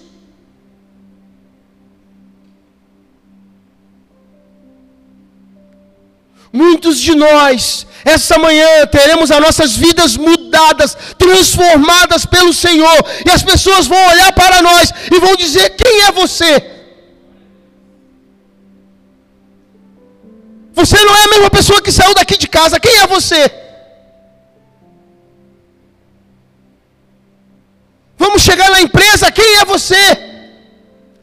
Muitos 6.62 7.00
de 7.00 7.14
nós, 7.14 7.86
essa 8.04 8.36
manhã, 8.40 8.88
teremos 8.88 9.30
as 9.30 9.40
nossas 9.40 9.76
vidas 9.76 10.18
mudadas, 10.18 10.98
transformadas 11.18 12.26
pelo 12.26 12.52
Senhor, 12.52 12.98
e 13.28 13.30
as 13.30 13.44
pessoas 13.44 13.86
vão 13.86 14.02
olhar 14.14 14.32
para 14.34 14.62
nós 14.64 14.92
e 15.16 15.20
vão 15.20 15.36
dizer: 15.36 15.70
Quem 15.82 16.02
é 16.08 16.12
você? 16.12 16.52
Você 20.74 20.98
não 21.04 21.16
é 21.16 21.24
a 21.26 21.30
mesma 21.30 21.50
pessoa 21.52 21.82
que 21.82 21.92
saiu 21.92 22.16
daqui 22.16 22.38
de 22.38 22.48
casa, 22.48 22.80
quem 22.80 22.96
é 23.04 23.08
você? 23.08 23.52
Vamos 28.18 28.42
chegar 28.42 28.72
na 28.72 28.82
empresa, 28.82 29.32
quem 29.32 29.58
é 29.58 29.66
você? 29.66 30.06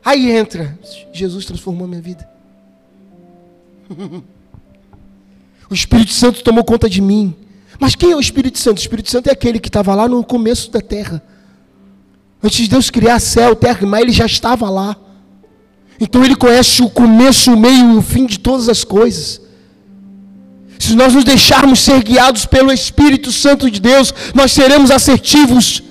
Aí 0.05 0.31
entra, 0.31 0.79
Jesus 1.13 1.45
transformou 1.45 1.89
minha 1.89 2.03
vida. 2.03 2.29
O 5.75 5.77
Espírito 5.77 6.13
Santo 6.13 6.45
tomou 6.45 6.63
conta 6.63 6.89
de 6.89 7.01
mim. 7.01 7.35
Mas 7.81 7.97
quem 7.97 8.13
é 8.13 8.17
o 8.17 8.21
Espírito 8.21 8.61
Santo? 8.61 8.79
O 8.79 8.81
Espírito 8.81 9.11
Santo 9.11 9.27
é 9.27 9.33
aquele 9.33 9.59
que 9.59 9.69
estava 9.69 9.93
lá 9.93 10.09
no 10.09 10.23
começo 10.23 10.71
da 10.71 10.81
terra. 10.81 11.21
Antes 12.41 12.59
de 12.59 12.69
Deus 12.69 12.91
criar 12.91 13.19
céu, 13.19 13.57
terra 13.57 13.81
e 13.83 13.85
mar, 13.85 14.01
ele 14.01 14.13
já 14.13 14.25
estava 14.25 14.71
lá. 14.71 14.97
Então 15.99 16.25
ele 16.25 16.37
conhece 16.37 16.81
o 16.81 16.89
começo, 16.89 17.53
o 17.53 17.57
meio 17.59 17.95
e 17.95 17.97
o 17.97 18.03
fim 18.03 18.25
de 18.25 18.39
todas 18.39 18.69
as 18.69 18.85
coisas. 18.85 19.41
Se 20.79 20.95
nós 20.95 21.13
nos 21.13 21.25
deixarmos 21.25 21.81
ser 21.81 22.05
guiados 22.05 22.47
pelo 22.47 22.73
Espírito 22.73 23.33
Santo 23.33 23.69
de 23.69 23.81
Deus, 23.81 24.15
nós 24.33 24.53
seremos 24.53 24.93
assertivos 24.93 25.83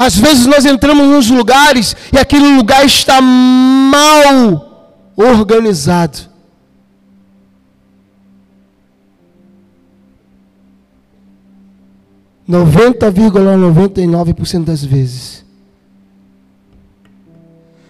Às 0.00 0.16
vezes 0.16 0.46
nós 0.46 0.64
entramos 0.64 1.06
nos 1.06 1.28
lugares 1.28 1.94
e 2.10 2.16
aquele 2.16 2.56
lugar 2.56 2.86
está 2.86 3.20
mal 3.20 5.12
organizado. 5.14 6.20
Noventa 12.48 13.10
vírgula 13.10 13.58
noventa 13.58 14.00
e 14.00 14.06
nove 14.06 14.32
por 14.32 14.46
cento 14.46 14.68
das 14.68 14.82
vezes 14.82 15.44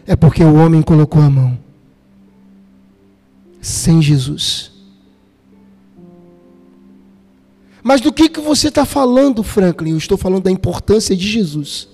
é 0.05 0.17
porque 0.17 0.43
o 0.43 0.55
homem 0.57 0.83
colocou 0.83 1.23
a 1.23 1.31
mão 1.31 1.57
sem 3.61 4.03
Jesus. 4.03 4.73
Mas 7.85 8.01
do 8.01 8.13
que, 8.13 8.29
que 8.29 8.41
você 8.41 8.67
está 8.67 8.85
falando, 8.85 9.45
Franklin? 9.45 9.93
Eu 9.93 9.99
estou 9.99 10.19
falando 10.19 10.43
da 10.43 10.51
importância 10.51 11.17
de 11.17 11.29
Jesus. 11.29 11.90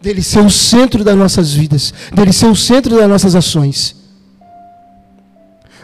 Dele 0.00 0.22
ser 0.22 0.40
o 0.40 0.50
centro 0.50 1.04
das 1.04 1.16
nossas 1.16 1.52
vidas, 1.52 1.92
dele 2.14 2.32
ser 2.32 2.46
o 2.46 2.56
centro 2.56 2.96
das 2.96 3.08
nossas 3.08 3.34
ações. 3.34 3.96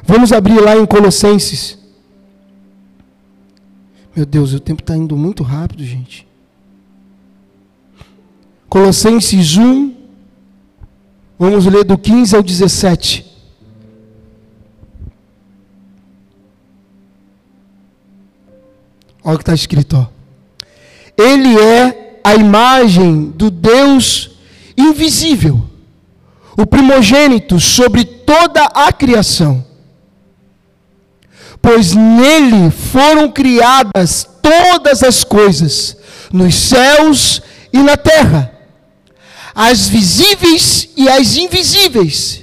Vamos 0.03 0.33
abrir 0.33 0.61
lá 0.61 0.77
em 0.77 0.87
Colossenses. 0.87 1.79
Meu 4.15 4.25
Deus, 4.25 4.55
o 4.55 4.61
tempo 4.61 4.83
está 4.83 4.97
indo 4.97 5.17
muito 5.17 5.43
rápido, 5.43 5.85
gente. 5.85 6.27
Colossenses 8.69 9.57
1, 9.57 9.95
vamos 11.39 11.67
ler 11.67 11.85
do 11.85 11.99
15 11.99 12.37
ao 12.37 12.43
17. 12.43 13.27
Olha 19.27 19.35
o 19.35 19.39
que 19.39 19.43
está 19.43 19.55
escrito. 19.55 19.97
Ó. 19.97 20.07
Ele 21.21 21.59
é 21.59 21.96
a 22.27 22.35
imagem 22.35 23.33
do 23.37 23.53
Deus 23.53 24.31
invisível, 24.77 25.63
o 26.57 26.67
primogênito 26.67 27.61
sobre 27.61 28.05
toda 28.05 28.65
a 28.65 28.93
criação. 28.93 29.65
Pois 31.63 31.95
nele 31.95 32.73
foram 32.73 33.31
criadas 33.31 34.29
todas 34.43 35.05
as 35.05 35.23
coisas, 35.23 35.97
nos 36.33 36.53
céus 36.57 37.41
e 37.73 37.79
na 37.79 37.97
terra, 37.97 38.53
as 39.55 39.87
visíveis 39.87 40.89
e 40.97 41.09
as 41.09 41.37
invisíveis, 41.37 42.43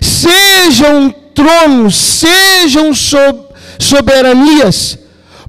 sejam 0.00 1.10
tronos, 1.34 1.96
sejam 1.96 2.92
soberanias, 3.80 4.96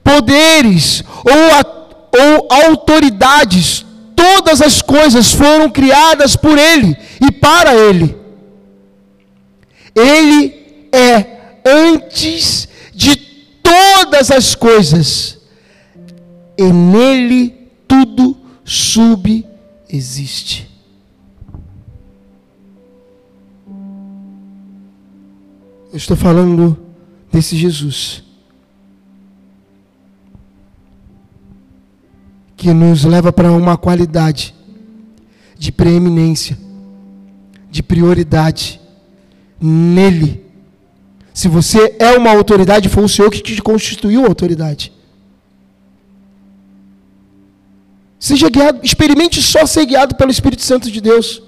poderes 0.04 1.04
ou, 1.24 1.85
ou 2.16 2.48
autoridades, 2.50 3.86
todas 4.16 4.62
as 4.62 4.82
coisas 4.82 5.34
foram 5.34 5.70
criadas 5.70 6.36
por 6.36 6.58
Ele 6.58 6.98
e 7.22 7.32
para 7.32 7.76
Ele. 7.76 8.16
Ele 9.96 10.88
é 10.92 11.60
antes 11.66 12.68
de 12.94 13.16
todas 13.16 14.32
as 14.32 14.56
coisas, 14.56 15.38
e 16.58 16.64
nele 16.64 17.54
tudo 17.88 18.38
subexiste. 18.64 19.56
Eu 25.92 25.98
estou 25.98 26.18
falando 26.18 26.78
desse 27.32 27.56
Jesus 27.56 28.25
que 32.56 32.74
nos 32.74 33.04
leva 33.04 33.32
para 33.32 33.52
uma 33.52 33.78
qualidade 33.78 34.54
de 35.58 35.72
preeminência, 35.72 36.58
de 37.70 37.84
prioridade 37.84 38.80
nele. 39.60 40.46
Se 41.34 41.48
você 41.48 41.96
é 42.00 42.18
uma 42.18 42.32
autoridade, 42.32 42.90
foi 42.90 43.04
o 43.04 43.10
Senhor 43.10 43.30
que 43.30 43.42
te 43.42 43.62
constituiu 43.62 44.26
autoridade. 44.26 44.92
Seja 48.20 48.50
guiado, 48.50 48.80
experimente 48.84 49.42
só 49.42 49.66
ser 49.66 49.86
guiado 49.86 50.16
pelo 50.16 50.32
Espírito 50.32 50.64
Santo 50.64 50.90
de 50.90 51.02
Deus. 51.02 51.44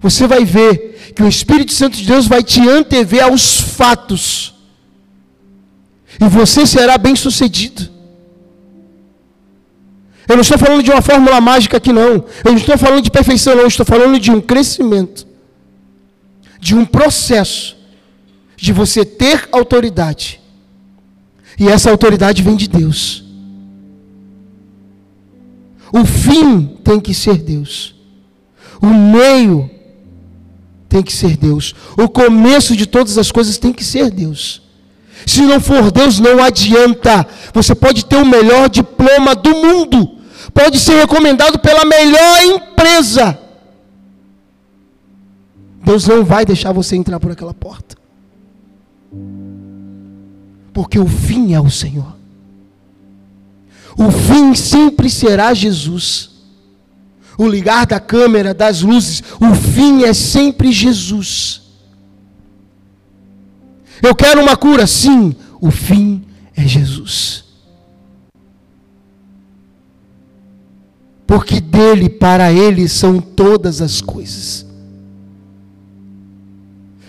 Você 0.00 0.26
vai 0.26 0.44
ver 0.44 1.12
que 1.14 1.22
o 1.22 1.28
Espírito 1.28 1.72
Santo 1.72 1.96
de 1.96 2.04
Deus 2.04 2.26
vai 2.26 2.42
te 2.42 2.60
antever 2.68 3.22
aos 3.22 3.60
fatos. 3.60 4.54
E 6.20 6.28
você 6.28 6.66
será 6.66 6.98
bem 6.98 7.14
sucedido. 7.14 7.99
Eu 10.30 10.36
não 10.36 10.42
estou 10.42 10.56
falando 10.56 10.80
de 10.80 10.92
uma 10.92 11.02
fórmula 11.02 11.40
mágica 11.40 11.78
aqui, 11.78 11.92
não. 11.92 12.24
Eu 12.44 12.52
não 12.52 12.54
estou 12.54 12.78
falando 12.78 13.02
de 13.02 13.10
perfeição, 13.10 13.56
não. 13.56 13.62
Eu 13.62 13.66
estou 13.66 13.84
falando 13.84 14.16
de 14.16 14.30
um 14.30 14.40
crescimento, 14.40 15.26
de 16.60 16.72
um 16.72 16.84
processo, 16.84 17.76
de 18.56 18.72
você 18.72 19.04
ter 19.04 19.48
autoridade. 19.50 20.40
E 21.58 21.66
essa 21.66 21.90
autoridade 21.90 22.44
vem 22.44 22.54
de 22.54 22.68
Deus. 22.68 23.24
O 25.92 26.04
fim 26.04 26.78
tem 26.84 27.00
que 27.00 27.12
ser 27.12 27.38
Deus. 27.38 27.96
O 28.80 28.86
meio 28.86 29.68
tem 30.88 31.02
que 31.02 31.12
ser 31.12 31.36
Deus. 31.36 31.74
O 31.98 32.08
começo 32.08 32.76
de 32.76 32.86
todas 32.86 33.18
as 33.18 33.32
coisas 33.32 33.58
tem 33.58 33.72
que 33.72 33.82
ser 33.82 34.12
Deus. 34.12 34.62
Se 35.26 35.42
não 35.42 35.58
for 35.58 35.90
Deus, 35.90 36.20
não 36.20 36.40
adianta. 36.40 37.26
Você 37.52 37.74
pode 37.74 38.04
ter 38.04 38.16
o 38.16 38.24
melhor 38.24 38.68
diploma 38.68 39.34
do 39.34 39.50
mundo 39.56 40.19
pode 40.50 40.78
ser 40.78 40.98
recomendado 41.00 41.58
pela 41.58 41.84
melhor 41.84 42.42
empresa. 42.42 43.38
Deus 45.84 46.06
não 46.06 46.24
vai 46.24 46.44
deixar 46.44 46.72
você 46.72 46.96
entrar 46.96 47.18
por 47.18 47.32
aquela 47.32 47.54
porta. 47.54 47.96
Porque 50.72 50.98
o 50.98 51.06
fim 51.06 51.54
é 51.54 51.60
o 51.60 51.70
Senhor. 51.70 52.16
O 53.96 54.10
fim 54.10 54.54
sempre 54.54 55.10
será 55.10 55.52
Jesus. 55.52 56.30
O 57.36 57.48
ligar 57.48 57.86
da 57.86 57.98
câmera, 57.98 58.52
das 58.52 58.82
luzes, 58.82 59.22
o 59.40 59.54
fim 59.54 60.04
é 60.04 60.12
sempre 60.12 60.70
Jesus. 60.70 61.62
Eu 64.02 64.14
quero 64.14 64.42
uma 64.42 64.56
cura, 64.56 64.86
sim, 64.86 65.34
o 65.60 65.70
fim 65.70 66.24
é 66.56 66.66
Jesus. 66.66 67.44
Porque 71.30 71.60
dele, 71.60 72.08
para 72.08 72.52
ele 72.52 72.88
são 72.88 73.20
todas 73.20 73.80
as 73.80 74.00
coisas. 74.00 74.66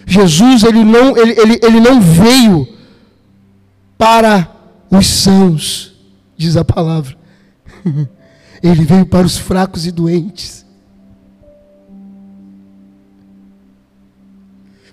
Jesus, 0.06 0.62
ele 0.62 0.84
não, 0.84 1.18
ele, 1.18 1.32
ele, 1.40 1.60
ele 1.64 1.80
não 1.80 2.00
veio 2.00 2.68
para 3.98 4.48
os 4.92 5.08
sãos, 5.08 5.94
diz 6.38 6.56
a 6.56 6.64
palavra. 6.64 7.18
Ele 8.62 8.86
veio 8.86 9.08
para 9.08 9.26
os 9.26 9.40
fracos 9.40 9.88
e 9.88 9.92
doentes. 9.92 10.64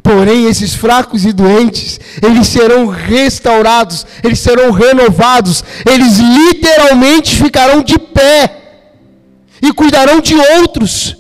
Porém, 0.03 0.47
esses 0.47 0.73
fracos 0.73 1.27
e 1.27 1.35
doentes, 1.35 2.01
eles 2.23 2.47
serão 2.49 2.87
restaurados, 2.87 4.07
eles 4.25 4.39
serão 4.39 4.71
renovados, 4.71 5.63
eles 5.85 6.17
literalmente 6.17 7.37
ficarão 7.37 7.83
de 7.83 7.99
pé 7.99 8.68
e 9.63 9.73
cuidarão 9.73 10.21
de 10.21 10.35
outros. 10.35 11.17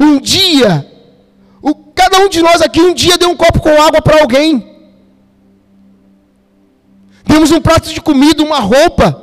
Um 0.00 0.20
dia, 0.20 0.90
o, 1.62 1.74
cada 1.74 2.18
um 2.18 2.28
de 2.28 2.42
nós 2.42 2.60
aqui 2.60 2.80
um 2.80 2.92
dia 2.92 3.16
deu 3.16 3.30
um 3.30 3.36
copo 3.36 3.60
com 3.60 3.80
água 3.80 4.02
para 4.02 4.20
alguém. 4.20 4.72
Demos 7.24 7.50
um 7.50 7.60
prato 7.60 7.92
de 7.92 8.00
comida, 8.00 8.42
uma 8.42 8.60
roupa. 8.60 9.22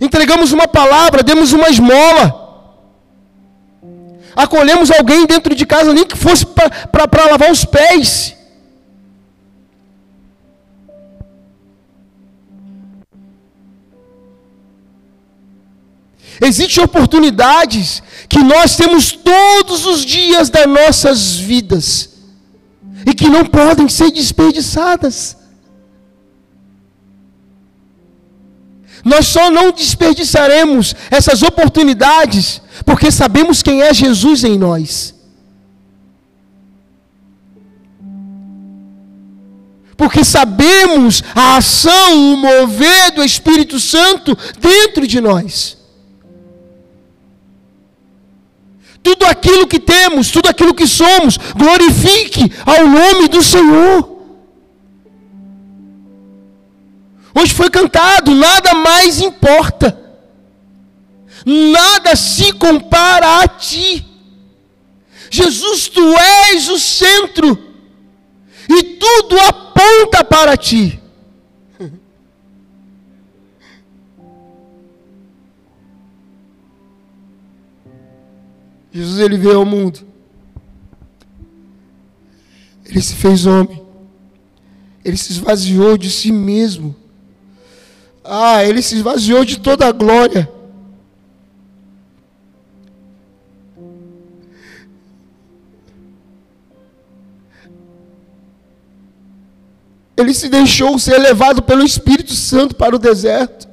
Entregamos 0.00 0.52
uma 0.52 0.66
palavra, 0.66 1.22
demos 1.22 1.52
uma 1.52 1.68
esmola 1.68 2.39
acolhemos 4.42 4.90
alguém 4.90 5.26
dentro 5.26 5.54
de 5.54 5.66
casa, 5.66 5.92
nem 5.92 6.06
que 6.06 6.16
fosse 6.16 6.44
para 6.46 7.30
lavar 7.30 7.50
os 7.50 7.64
pés. 7.64 8.36
Existem 16.40 16.82
oportunidades 16.82 18.02
que 18.28 18.38
nós 18.38 18.74
temos 18.74 19.12
todos 19.12 19.84
os 19.84 20.04
dias 20.04 20.48
das 20.48 20.66
nossas 20.66 21.36
vidas 21.36 22.08
e 23.06 23.12
que 23.14 23.28
não 23.28 23.44
podem 23.44 23.88
ser 23.88 24.10
desperdiçadas. 24.10 25.36
Nós 29.04 29.26
só 29.26 29.50
não 29.50 29.72
desperdiçaremos 29.72 30.94
essas 31.10 31.42
oportunidades 31.42 32.60
porque 32.84 33.10
sabemos 33.10 33.62
quem 33.62 33.82
é 33.82 33.92
Jesus 33.92 34.44
em 34.44 34.58
nós. 34.58 35.14
Porque 39.96 40.24
sabemos 40.24 41.22
a 41.34 41.56
ação, 41.56 42.32
o 42.32 42.36
mover 42.36 43.12
do 43.12 43.22
Espírito 43.22 43.78
Santo 43.78 44.36
dentro 44.58 45.06
de 45.06 45.20
nós. 45.20 45.76
Tudo 49.02 49.24
aquilo 49.26 49.66
que 49.66 49.78
temos, 49.78 50.30
tudo 50.30 50.48
aquilo 50.48 50.74
que 50.74 50.86
somos, 50.86 51.38
glorifique 51.54 52.52
ao 52.64 52.86
nome 52.86 53.28
do 53.28 53.42
Senhor. 53.42 54.09
Hoje 57.34 57.54
foi 57.54 57.70
cantado, 57.70 58.34
nada 58.34 58.74
mais 58.74 59.20
importa. 59.20 59.98
nada 61.46 62.16
se 62.16 62.52
compara 62.52 63.40
a 63.40 63.48
ti. 63.48 64.06
Jesus, 65.30 65.88
tu 65.88 66.00
és 66.52 66.68
o 66.68 66.78
centro, 66.78 67.56
e 68.68 68.82
tudo 68.82 69.38
aponta 69.38 70.24
para 70.24 70.56
ti. 70.56 71.00
Jesus 78.92 79.20
ele 79.20 79.38
veio 79.38 79.58
ao 79.58 79.64
mundo. 79.64 80.00
Ele 82.84 83.00
se 83.00 83.14
fez 83.14 83.46
homem. 83.46 83.80
Ele 85.04 85.16
se 85.16 85.30
esvaziou 85.32 85.96
de 85.96 86.10
si 86.10 86.32
mesmo. 86.32 86.99
Ah, 88.32 88.64
ele 88.64 88.80
se 88.80 88.94
esvaziou 88.94 89.44
de 89.44 89.58
toda 89.58 89.88
a 89.88 89.90
glória. 89.90 90.48
Ele 100.16 100.32
se 100.32 100.48
deixou 100.48 100.96
ser 100.96 101.18
levado 101.18 101.60
pelo 101.60 101.82
Espírito 101.82 102.32
Santo 102.32 102.76
para 102.76 102.94
o 102.94 103.00
deserto. 103.00 103.68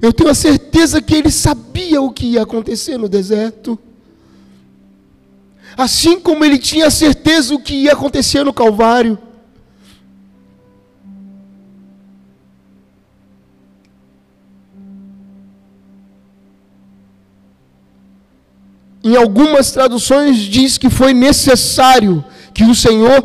Eu 0.00 0.12
tenho 0.12 0.30
a 0.30 0.34
certeza 0.34 1.02
que 1.02 1.16
ele 1.16 1.32
sabia 1.32 2.00
o 2.00 2.12
que 2.12 2.26
ia 2.26 2.42
acontecer 2.42 2.96
no 2.96 3.08
deserto. 3.08 3.76
Assim 5.76 6.20
como 6.20 6.44
ele 6.44 6.58
tinha 6.58 6.92
certeza 6.92 7.52
o 7.52 7.60
que 7.60 7.74
ia 7.74 7.94
acontecer 7.94 8.44
no 8.44 8.54
Calvário. 8.54 9.18
Em 19.02 19.16
algumas 19.16 19.70
traduções 19.72 20.36
diz 20.36 20.76
que 20.76 20.90
foi 20.90 21.14
necessário 21.14 22.24
que 22.52 22.64
o 22.64 22.74
Senhor 22.74 23.22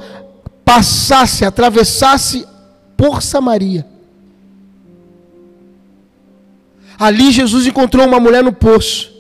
passasse, 0.64 1.44
atravessasse 1.44 2.46
por 2.96 3.22
Samaria. 3.22 3.86
Ali 6.98 7.32
Jesus 7.32 7.68
encontrou 7.68 8.08
uma 8.08 8.20
mulher 8.20 8.44
no 8.44 8.54
poço. 8.54 9.14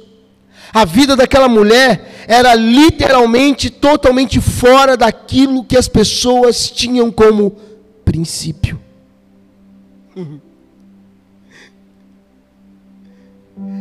A 0.73 0.85
vida 0.85 1.15
daquela 1.15 1.47
mulher 1.47 2.25
era 2.27 2.55
literalmente 2.55 3.69
totalmente 3.69 4.39
fora 4.39 4.97
daquilo 4.97 5.63
que 5.63 5.77
as 5.77 5.87
pessoas 5.87 6.69
tinham 6.69 7.11
como 7.11 7.55
princípio. 8.03 8.79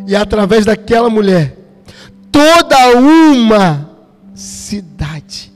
E 0.07 0.15
através 0.15 0.65
daquela 0.65 1.11
mulher, 1.11 1.64
toda 2.35 2.99
uma 2.99 3.89
cidade 4.35 5.53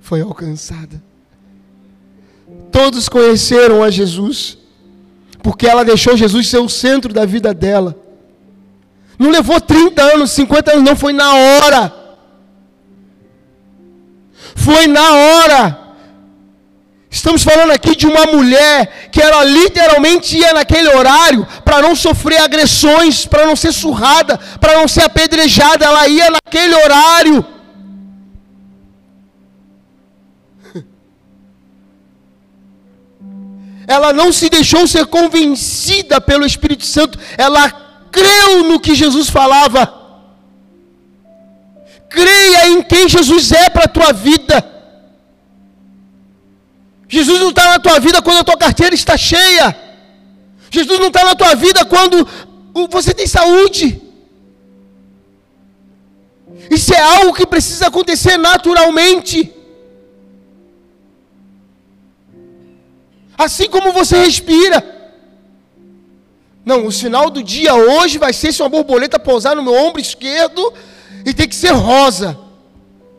foi 0.00 0.22
alcançada. 0.22 1.02
Todos 2.72 3.06
conheceram 3.06 3.82
a 3.82 3.90
Jesus 3.90 4.56
porque 5.42 5.66
ela 5.66 5.84
deixou 5.84 6.16
Jesus 6.16 6.48
ser 6.48 6.58
o 6.58 6.70
centro 6.70 7.12
da 7.12 7.26
vida 7.26 7.52
dela. 7.52 7.94
Não 9.18 9.30
levou 9.30 9.60
30 9.60 10.02
anos, 10.14 10.30
50 10.30 10.72
anos, 10.72 10.84
não, 10.84 10.96
foi 10.96 11.12
na 11.12 11.34
hora. 11.34 11.94
Foi 14.54 14.86
na 14.86 15.12
hora. 15.12 15.85
Estamos 17.16 17.42
falando 17.42 17.70
aqui 17.70 17.96
de 17.96 18.06
uma 18.06 18.26
mulher 18.26 19.08
que 19.10 19.22
ela 19.22 19.42
literalmente 19.42 20.36
ia 20.36 20.52
naquele 20.52 20.90
horário 20.94 21.46
para 21.64 21.80
não 21.80 21.96
sofrer 21.96 22.42
agressões, 22.42 23.24
para 23.24 23.46
não 23.46 23.56
ser 23.56 23.72
surrada, 23.72 24.38
para 24.60 24.74
não 24.74 24.86
ser 24.86 25.04
apedrejada, 25.04 25.86
ela 25.86 26.06
ia 26.06 26.28
naquele 26.30 26.74
horário. 26.74 27.42
ela 33.88 34.12
não 34.12 34.30
se 34.30 34.50
deixou 34.50 34.86
ser 34.86 35.06
convencida 35.06 36.20
pelo 36.20 36.44
Espírito 36.44 36.84
Santo, 36.84 37.18
ela 37.38 37.70
creu 38.12 38.62
no 38.64 38.78
que 38.78 38.94
Jesus 38.94 39.30
falava. 39.30 39.90
Creia 42.10 42.68
em 42.68 42.82
quem 42.82 43.08
Jesus 43.08 43.52
é 43.52 43.70
para 43.70 43.84
a 43.84 43.88
tua 43.88 44.12
vida. 44.12 44.75
Jesus 47.08 47.40
não 47.40 47.50
está 47.50 47.70
na 47.70 47.78
tua 47.78 48.00
vida 48.00 48.20
quando 48.20 48.38
a 48.38 48.44
tua 48.44 48.56
carteira 48.56 48.94
está 48.94 49.16
cheia. 49.16 49.76
Jesus 50.70 50.98
não 50.98 51.08
está 51.08 51.24
na 51.24 51.34
tua 51.34 51.54
vida 51.54 51.84
quando 51.84 52.26
você 52.90 53.14
tem 53.14 53.26
saúde. 53.26 54.02
Isso 56.70 56.92
é 56.92 57.00
algo 57.00 57.32
que 57.32 57.46
precisa 57.46 57.86
acontecer 57.86 58.36
naturalmente. 58.36 59.52
Assim 63.38 63.68
como 63.68 63.92
você 63.92 64.16
respira. 64.18 64.94
Não, 66.64 66.86
o 66.86 66.92
sinal 66.92 67.30
do 67.30 67.42
dia 67.42 67.74
hoje 67.74 68.18
vai 68.18 68.32
ser 68.32 68.52
se 68.52 68.60
uma 68.60 68.68
borboleta 68.68 69.18
pousar 69.18 69.54
no 69.54 69.62
meu 69.62 69.74
ombro 69.74 70.00
esquerdo 70.00 70.72
e 71.24 71.32
tem 71.32 71.48
que 71.48 71.54
ser 71.54 71.70
rosa. 71.70 72.36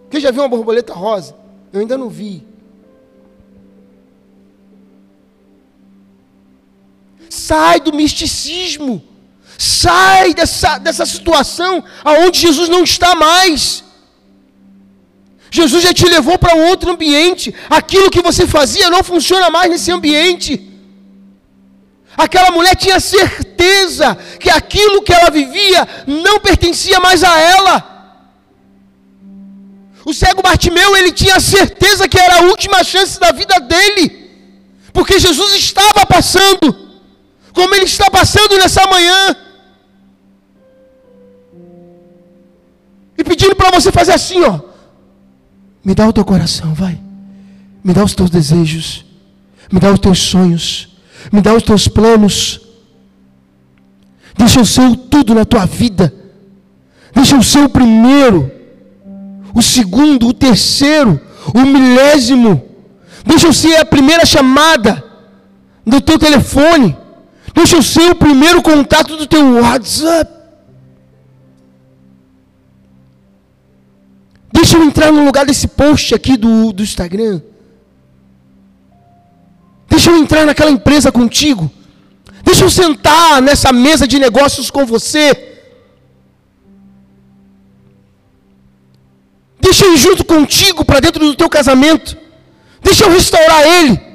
Quem 0.09 0.19
já 0.19 0.31
viu 0.31 0.41
uma 0.41 0.49
borboleta 0.49 0.93
rosa? 0.93 1.35
Eu 1.71 1.79
ainda 1.79 1.97
não 1.97 2.09
vi. 2.09 2.46
Sai 7.37 7.79
do 7.79 7.93
misticismo. 8.01 9.03
Sai 9.57 10.33
dessa, 10.33 10.77
dessa 10.77 11.05
situação 11.05 11.83
aonde 12.03 12.39
Jesus 12.39 12.69
não 12.69 12.83
está 12.83 13.15
mais. 13.15 13.83
Jesus 15.49 15.83
já 15.83 15.93
te 15.93 16.05
levou 16.05 16.37
para 16.37 16.55
um 16.55 16.67
outro 16.67 16.91
ambiente. 16.91 17.53
Aquilo 17.69 18.11
que 18.11 18.21
você 18.21 18.45
fazia 18.45 18.89
não 18.89 19.03
funciona 19.03 19.49
mais 19.49 19.69
nesse 19.71 19.91
ambiente. 19.91 20.51
Aquela 22.15 22.51
mulher 22.51 22.75
tinha 22.75 22.99
certeza 22.99 24.15
que 24.39 24.49
aquilo 24.49 25.03
que 25.03 25.13
ela 25.13 25.29
vivia 25.29 25.87
não 26.07 26.39
pertencia 26.39 26.99
mais 26.99 27.23
a 27.23 27.39
ela. 27.39 27.75
O 30.03 30.13
cego 30.13 30.41
Bartimeu, 30.41 30.95
ele 30.97 31.11
tinha 31.11 31.39
certeza 31.39 32.07
que 32.07 32.17
era 32.17 32.37
a 32.37 32.43
última 32.43 32.83
chance 32.83 33.19
da 33.19 33.31
vida 33.31 33.59
dele. 33.59 34.31
Porque 34.93 35.19
Jesus 35.19 35.53
estava 35.53 36.05
passando, 36.05 36.86
como 37.57 37.73
ele 37.73 37.85
está 37.85 38.07
passando 38.11 38.55
nessa 38.55 38.85
manhã. 38.85 39.35
E 43.17 43.23
pedindo 43.23 43.55
para 43.55 43.71
você 43.71 43.91
fazer 43.91 44.13
assim, 44.13 44.43
ó. 44.43 44.59
Me 45.83 45.95
dá 45.95 46.07
o 46.07 46.13
teu 46.13 46.23
coração, 46.23 46.75
vai. 46.75 47.01
Me 47.83 47.95
dá 47.95 48.03
os 48.03 48.13
teus 48.13 48.29
desejos. 48.29 49.03
Me 49.71 49.79
dá 49.79 49.91
os 49.91 49.97
teus 49.97 50.19
sonhos. 50.19 50.95
Me 51.31 51.41
dá 51.41 51.55
os 51.55 51.63
teus 51.63 51.87
planos. 51.87 52.61
Deixa 54.37 54.59
eu 54.59 54.65
ser 54.65 54.81
o 54.81 54.95
tudo 54.95 55.33
na 55.33 55.43
tua 55.43 55.65
vida. 55.65 56.13
Deixa 57.11 57.35
eu 57.35 57.41
ser 57.41 57.63
o 57.63 57.69
primeiro, 57.69 58.51
o 59.55 59.63
segundo, 59.63 60.27
o 60.27 60.33
terceiro, 60.33 61.19
o 61.55 61.61
milésimo. 61.61 62.63
Deixa 63.25 63.47
eu 63.47 63.53
ser 63.53 63.77
a 63.77 63.85
primeira 63.85 64.27
chamada 64.27 65.03
do 65.83 65.99
teu 65.99 66.19
telefone. 66.19 66.95
Deixa 67.57 67.75
eu 67.75 67.81
ser 67.81 68.11
o 68.11 68.15
primeiro 68.15 68.61
contato 68.61 69.17
do 69.17 69.25
teu 69.25 69.43
WhatsApp. 69.55 70.31
Deixa 74.53 74.77
eu 74.77 74.83
entrar 74.83 75.11
no 75.11 75.25
lugar 75.25 75.43
desse 75.43 75.67
post 75.67 76.13
aqui 76.13 76.37
do, 76.37 76.71
do 76.71 76.83
Instagram. 76.83 77.41
Deixa 79.89 80.11
eu 80.11 80.17
entrar 80.17 80.45
naquela 80.45 80.69
empresa 80.69 81.11
contigo. 81.11 81.71
Deixa 82.43 82.63
eu 82.63 82.69
sentar 82.69 83.41
nessa 83.41 83.73
mesa 83.73 84.07
de 84.07 84.19
negócios 84.19 84.69
com 84.69 84.85
você. 84.85 85.25
Deixa 89.59 89.83
eu 89.83 89.95
ir 89.95 89.97
junto 89.97 90.23
contigo 90.23 90.85
para 90.85 90.99
dentro 90.99 91.25
do 91.25 91.35
teu 91.35 91.49
casamento. 91.49 92.15
Deixa 92.83 93.05
eu 93.05 93.09
restaurar 93.09 93.67
ele. 93.67 94.06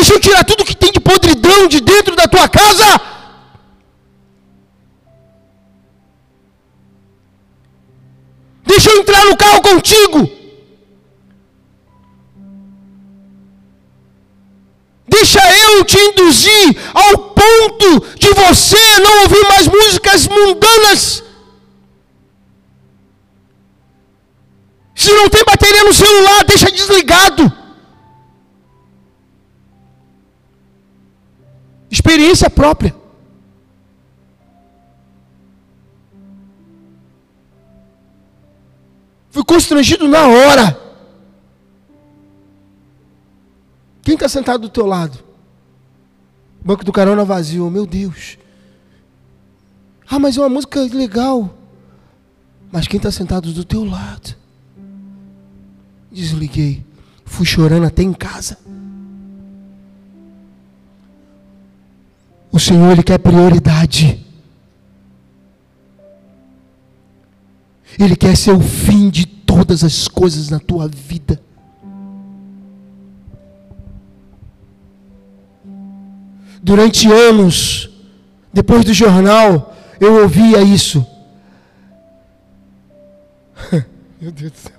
Deixa 0.00 0.14
eu 0.14 0.20
tirar 0.20 0.42
tudo 0.44 0.64
que 0.64 0.74
tem 0.74 0.90
de 0.90 0.98
podridão 0.98 1.68
de 1.68 1.78
dentro 1.78 2.16
da 2.16 2.26
tua 2.26 2.48
casa. 2.48 2.98
Deixa 8.64 8.88
eu 8.88 9.00
entrar 9.00 9.26
no 9.26 9.36
carro 9.36 9.60
contigo. 9.60 10.26
Deixa 15.06 15.40
eu 15.68 15.84
te 15.84 15.98
induzir 15.98 16.78
ao 16.94 17.18
ponto 17.18 18.00
de 18.16 18.28
você 18.30 19.00
não 19.00 19.24
ouvir 19.24 19.46
mais 19.48 19.66
músicas 19.68 20.26
mundanas. 20.26 21.22
Se 24.94 25.12
não 25.12 25.28
tem 25.28 25.44
bateria 25.44 25.84
no 25.84 25.92
celular, 25.92 26.42
deixa 26.44 26.72
desligado. 26.72 27.59
Experiência 32.10 32.50
própria. 32.50 32.92
Fui 39.30 39.44
constrangido 39.44 40.08
na 40.08 40.26
hora. 40.26 40.76
Quem 44.02 44.14
está 44.14 44.28
sentado 44.28 44.62
do 44.62 44.68
teu 44.68 44.86
lado? 44.86 45.22
Banco 46.64 46.84
do 46.84 46.92
carona 46.92 47.24
vazio, 47.24 47.70
meu 47.70 47.86
Deus. 47.86 48.36
Ah, 50.08 50.18
mas 50.18 50.36
é 50.36 50.40
uma 50.40 50.48
música 50.48 50.80
legal. 50.80 51.56
Mas 52.72 52.88
quem 52.88 52.96
está 52.96 53.12
sentado 53.12 53.52
do 53.52 53.64
teu 53.64 53.84
lado? 53.84 54.34
Desliguei. 56.10 56.84
Fui 57.24 57.46
chorando 57.46 57.86
até 57.86 58.02
em 58.02 58.12
casa. 58.12 58.58
O 62.52 62.58
Senhor, 62.58 62.92
Ele 62.92 63.02
quer 63.02 63.18
prioridade. 63.18 64.26
Ele 67.98 68.16
quer 68.16 68.36
ser 68.36 68.52
o 68.52 68.60
fim 68.60 69.10
de 69.10 69.26
todas 69.26 69.84
as 69.84 70.08
coisas 70.08 70.48
na 70.48 70.58
tua 70.58 70.88
vida. 70.88 71.40
Durante 76.62 77.10
anos, 77.10 77.90
depois 78.52 78.84
do 78.84 78.92
jornal, 78.92 79.74
eu 79.98 80.22
ouvia 80.22 80.60
isso. 80.62 81.06
Meu 84.20 84.30
Deus 84.30 84.52
do 84.52 84.58
céu. 84.58 84.72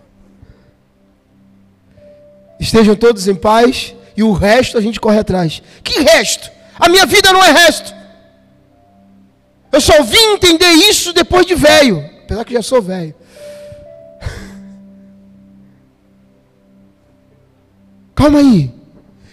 Estejam 2.59 2.95
todos 2.95 3.27
em 3.27 3.35
paz 3.35 3.95
e 4.15 4.21
o 4.23 4.31
resto 4.31 4.77
a 4.77 4.81
gente 4.81 4.99
corre 4.99 5.19
atrás. 5.19 5.63
Que 5.83 6.01
resto? 6.01 6.51
A 6.81 6.89
minha 6.89 7.05
vida 7.05 7.31
não 7.31 7.45
é 7.45 7.51
resto. 7.51 7.93
Eu 9.71 9.79
só 9.79 10.01
vim 10.01 10.33
entender 10.33 10.71
isso 10.71 11.13
depois 11.13 11.45
de 11.45 11.53
velho, 11.53 12.03
apesar 12.23 12.43
que 12.43 12.55
já 12.55 12.63
sou 12.63 12.81
velho. 12.81 13.13
Calma 18.15 18.39
aí. 18.39 18.71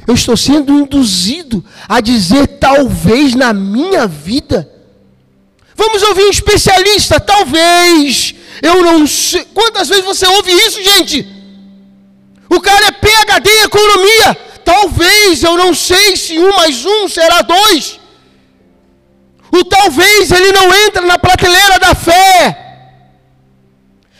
Eu 0.06 0.12
estou 0.14 0.37
sendo 0.37 0.74
induzido 0.74 1.64
a 1.88 2.02
dizer 2.02 2.46
talvez 2.58 3.34
na 3.34 3.54
minha 3.54 4.06
vida. 4.06 4.70
Vamos 5.74 6.02
ouvir 6.02 6.24
um 6.24 6.30
especialista, 6.30 7.18
talvez. 7.18 8.34
Eu 8.61 8.82
não 8.82 9.06
sei. 9.06 9.46
Quantas 9.54 9.88
vezes 9.88 10.04
você 10.04 10.26
ouve 10.26 10.52
isso, 10.52 10.82
gente? 10.82 11.26
O 12.50 12.61
cara 12.61 12.88
é 12.88 12.92
PhD 12.92 13.50
em 13.50 13.64
economia. 13.64 14.47
Talvez, 14.68 15.42
eu 15.42 15.57
não 15.57 15.72
sei 15.74 16.14
se 16.14 16.38
um 16.38 16.54
mais 16.54 16.85
um 16.85 17.09
será 17.09 17.40
dois. 17.40 17.98
O 19.50 19.64
talvez 19.64 20.31
ele 20.31 20.52
não 20.52 20.66
entra 20.85 21.07
na 21.11 21.18
prateleira 21.18 21.78
da 21.78 21.94
fé. 21.94 22.66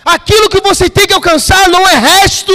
Aquilo 0.03 0.49
que 0.49 0.63
você 0.69 0.89
tem 0.89 1.07
que 1.07 1.13
alcançar 1.13 1.69
não 1.69 1.87
é 1.87 1.97
resto. 1.99 2.55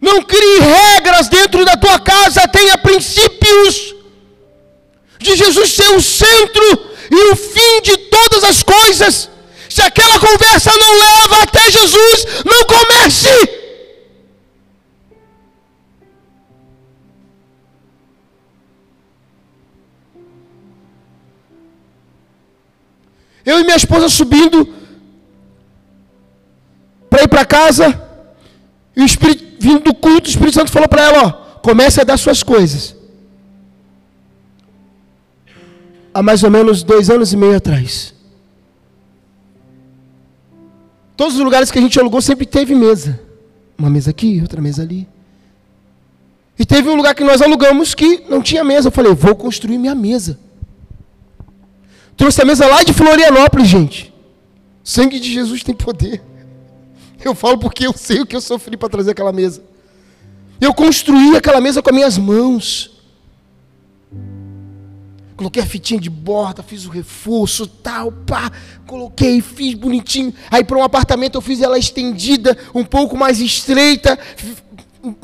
Não 0.00 0.22
crie 0.22 0.60
regras 0.60 1.28
dentro 1.28 1.64
da 1.64 1.76
tua 1.76 1.98
casa, 1.98 2.46
tenha 2.46 2.78
princípios. 2.78 3.96
De 5.18 5.34
Jesus 5.34 5.72
ser 5.72 5.90
o 5.96 6.00
centro 6.00 6.68
e 7.10 7.32
o 7.32 7.34
fim 7.34 7.80
de 7.82 7.96
todas 7.96 8.44
as 8.44 8.62
coisas. 8.62 9.28
Se 9.68 9.82
aquela 9.82 10.20
conversa 10.20 10.70
não 10.70 10.92
leva 11.08 11.42
até 11.42 11.68
Jesus, 11.68 12.26
não 12.44 12.62
comece. 12.64 13.63
Eu 23.44 23.60
e 23.60 23.64
minha 23.64 23.76
esposa 23.76 24.08
subindo 24.08 24.72
para 27.10 27.22
ir 27.22 27.28
para 27.28 27.44
casa, 27.44 28.02
e 28.96 29.02
o 29.02 29.04
Espírito, 29.04 29.44
vindo 29.60 29.80
do 29.80 29.94
culto, 29.94 30.26
o 30.26 30.30
Espírito 30.30 30.54
Santo 30.54 30.70
falou 30.70 30.88
para 30.88 31.02
ela: 31.02 31.26
ó, 31.26 31.30
comece 31.60 32.00
a 32.00 32.04
dar 32.04 32.16
suas 32.16 32.42
coisas. 32.42 32.96
Há 36.12 36.22
mais 36.22 36.42
ou 36.42 36.50
menos 36.50 36.82
dois 36.82 37.10
anos 37.10 37.32
e 37.32 37.36
meio 37.36 37.56
atrás. 37.56 38.14
Todos 41.16 41.34
os 41.34 41.40
lugares 41.40 41.70
que 41.70 41.78
a 41.78 41.82
gente 41.82 41.98
alugou 41.98 42.20
sempre 42.20 42.46
teve 42.46 42.74
mesa. 42.74 43.20
Uma 43.76 43.90
mesa 43.90 44.10
aqui, 44.10 44.40
outra 44.40 44.60
mesa 44.60 44.82
ali. 44.82 45.08
E 46.58 46.64
teve 46.64 46.88
um 46.88 46.94
lugar 46.94 47.14
que 47.14 47.24
nós 47.24 47.42
alugamos 47.42 47.94
que 47.94 48.24
não 48.28 48.40
tinha 48.40 48.62
mesa. 48.62 48.88
Eu 48.88 48.92
falei, 48.92 49.12
vou 49.12 49.34
construir 49.34 49.78
minha 49.78 49.94
mesa. 49.94 50.38
Trouxe 52.16 52.42
a 52.42 52.44
mesa 52.44 52.66
lá 52.66 52.82
de 52.82 52.92
Florianópolis, 52.92 53.68
gente. 53.68 54.12
Sangue 54.82 55.18
de 55.18 55.32
Jesus 55.32 55.62
tem 55.62 55.74
poder. 55.74 56.22
Eu 57.24 57.34
falo 57.34 57.58
porque 57.58 57.86
eu 57.86 57.92
sei 57.94 58.20
o 58.20 58.26
que 58.26 58.36
eu 58.36 58.40
sofri 58.40 58.76
para 58.76 58.88
trazer 58.88 59.12
aquela 59.12 59.32
mesa. 59.32 59.62
Eu 60.60 60.74
construí 60.74 61.36
aquela 61.36 61.60
mesa 61.60 61.82
com 61.82 61.90
as 61.90 61.94
minhas 61.94 62.18
mãos. 62.18 62.90
Coloquei 65.36 65.62
a 65.62 65.66
fitinha 65.66 65.98
de 65.98 66.08
borda, 66.08 66.62
fiz 66.62 66.86
o 66.86 66.90
reforço, 66.90 67.66
tal, 67.66 68.12
pá, 68.12 68.52
coloquei, 68.86 69.40
fiz 69.40 69.74
bonitinho. 69.74 70.32
Aí 70.48 70.62
para 70.62 70.78
um 70.78 70.82
apartamento 70.82 71.34
eu 71.34 71.40
fiz 71.40 71.60
ela 71.60 71.76
estendida, 71.76 72.56
um 72.72 72.84
pouco 72.84 73.16
mais 73.16 73.40
estreita. 73.40 74.16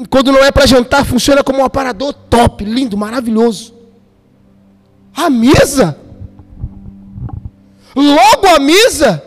Quando 0.09 0.33
não 0.33 0.43
é 0.43 0.51
para 0.51 0.67
jantar, 0.67 1.05
funciona 1.05 1.45
como 1.45 1.61
um 1.61 1.65
aparador 1.65 2.13
top, 2.13 2.65
lindo, 2.65 2.97
maravilhoso. 2.97 3.73
A 5.15 5.31
mesa. 5.31 6.00
Logo 7.95 8.47
a 8.47 8.59
mesa 8.59 9.23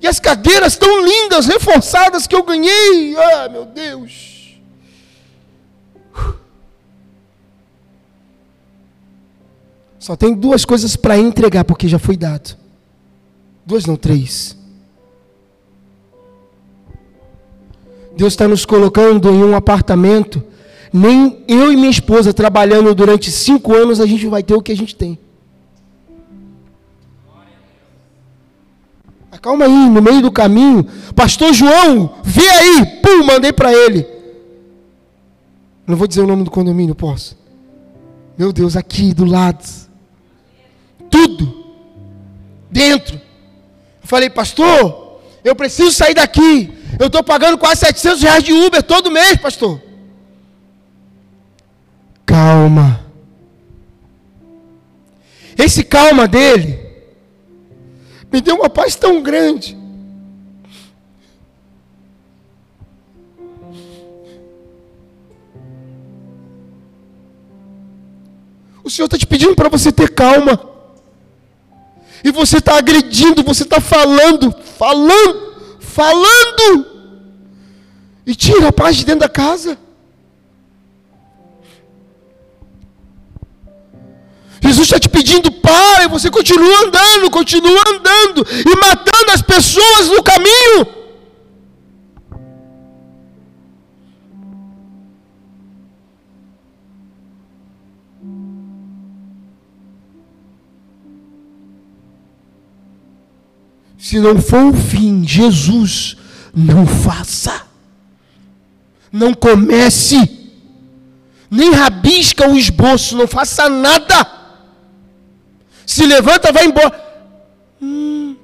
e 0.00 0.06
as 0.06 0.18
cadeiras 0.18 0.76
tão 0.76 1.04
lindas, 1.04 1.46
reforçadas 1.46 2.26
que 2.26 2.34
eu 2.34 2.42
ganhei. 2.42 3.16
Ah, 3.16 3.48
meu 3.48 3.66
Deus. 3.66 4.58
Só 9.98 10.16
tem 10.16 10.34
duas 10.34 10.64
coisas 10.64 10.96
para 10.96 11.18
entregar, 11.18 11.64
porque 11.64 11.86
já 11.86 11.98
foi 11.98 12.16
dado. 12.16 12.56
Duas, 13.66 13.84
não, 13.84 13.96
três. 13.96 14.56
Deus 18.16 18.32
está 18.32 18.48
nos 18.48 18.64
colocando 18.64 19.28
em 19.30 19.44
um 19.44 19.54
apartamento. 19.54 20.42
Nem 20.92 21.44
eu 21.46 21.70
e 21.70 21.76
minha 21.76 21.90
esposa 21.90 22.32
trabalhando 22.32 22.94
durante 22.94 23.30
cinco 23.30 23.74
anos 23.74 24.00
a 24.00 24.06
gente 24.06 24.26
vai 24.26 24.42
ter 24.42 24.54
o 24.54 24.62
que 24.62 24.72
a 24.72 24.76
gente 24.76 24.96
tem. 24.96 25.18
Calma 29.40 29.64
aí, 29.64 29.88
no 29.88 30.02
meio 30.02 30.20
do 30.20 30.30
caminho, 30.30 30.84
pastor 31.14 31.54
João, 31.54 32.14
vê 32.22 32.46
aí, 32.48 32.86
pum, 33.02 33.24
mandei 33.24 33.52
para 33.52 33.72
ele. 33.72 34.06
Não 35.86 35.96
vou 35.96 36.06
dizer 36.06 36.20
o 36.20 36.26
nome 36.26 36.44
do 36.44 36.50
condomínio, 36.50 36.94
posso? 36.94 37.38
Meu 38.36 38.52
Deus, 38.52 38.76
aqui 38.76 39.14
do 39.14 39.24
lado. 39.24 39.64
Tudo. 41.10 41.64
Dentro. 42.70 43.16
Eu 43.16 44.08
falei, 44.08 44.30
pastor, 44.30 45.20
eu 45.42 45.56
preciso 45.56 45.90
sair 45.90 46.14
daqui. 46.14 46.72
Eu 46.98 47.06
estou 47.06 47.22
pagando 47.24 47.56
quase 47.56 47.80
700 47.80 48.22
reais 48.22 48.44
de 48.44 48.52
Uber 48.52 48.82
todo 48.82 49.10
mês, 49.10 49.36
pastor. 49.36 49.80
Calma. 52.26 53.04
Esse 55.56 55.82
calma 55.82 56.28
dele 56.28 56.79
me 58.32 58.40
deu 58.40 58.56
uma 58.56 58.70
paz 58.70 58.94
tão 58.94 59.20
grande. 59.22 59.76
O 68.82 68.90
Senhor 68.90 69.06
está 69.06 69.18
te 69.18 69.26
pedindo 69.26 69.54
para 69.54 69.68
você 69.68 69.92
ter 69.92 70.10
calma. 70.10 70.68
E 72.24 72.30
você 72.30 72.58
está 72.58 72.76
agredindo, 72.76 73.42
você 73.42 73.62
está 73.62 73.80
falando, 73.80 74.52
falando, 74.76 75.78
falando. 75.80 76.86
E 78.26 78.34
tira 78.34 78.68
a 78.68 78.72
paz 78.72 78.96
de 78.96 79.04
dentro 79.04 79.20
da 79.20 79.28
casa. 79.28 79.78
Jesus 84.80 84.86
está 84.86 84.98
te 84.98 85.08
pedindo, 85.08 85.50
para, 85.52 86.04
e 86.04 86.08
você 86.08 86.30
continua 86.30 86.86
andando, 86.86 87.30
continua 87.30 87.82
andando 87.88 88.46
e 88.48 88.76
matando 88.80 89.32
as 89.32 89.42
pessoas 89.42 90.08
no 90.08 90.22
caminho. 90.22 91.00
Se 103.98 104.18
não 104.18 104.40
for 104.40 104.64
o 104.64 104.72
fim, 104.72 105.26
Jesus, 105.26 106.16
não 106.54 106.86
faça. 106.86 107.68
Não 109.12 109.34
comece 109.34 110.38
Nem 111.50 111.72
rabisca 111.72 112.48
o 112.48 112.56
esboço, 112.56 113.16
não 113.16 113.26
faça 113.26 113.68
nada. 113.68 114.39
Se 115.90 116.06
levanta, 116.06 116.52
vai 116.52 116.66
embora. 116.66 117.04
Hum, 117.82 118.36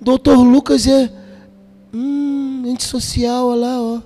doutor 0.00 0.38
Lucas 0.38 0.86
é 0.86 1.12
hum, 1.92 2.62
antissocial, 2.72 3.48
olha 3.48 3.60
lá, 3.60 3.82
ó. 3.82 4.00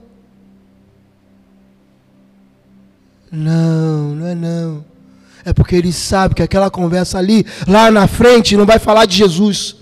Não, 3.31 4.17
não 4.17 4.27
é 4.27 4.35
não. 4.35 4.85
É 5.45 5.53
porque 5.53 5.77
ele 5.77 5.93
sabe 5.93 6.35
que 6.35 6.43
aquela 6.43 6.69
conversa 6.69 7.17
ali, 7.17 7.47
lá 7.65 7.93
na 7.93 8.09
frente, 8.09 8.57
não 8.57 8.67
vai 8.67 8.81
falar 8.81 9.05
de 9.05 9.17
Jesus. 9.17 9.77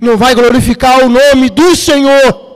Não 0.00 0.16
vai 0.16 0.34
glorificar 0.34 1.04
o 1.04 1.08
nome 1.08 1.48
do 1.48 1.76
Senhor. 1.76 2.47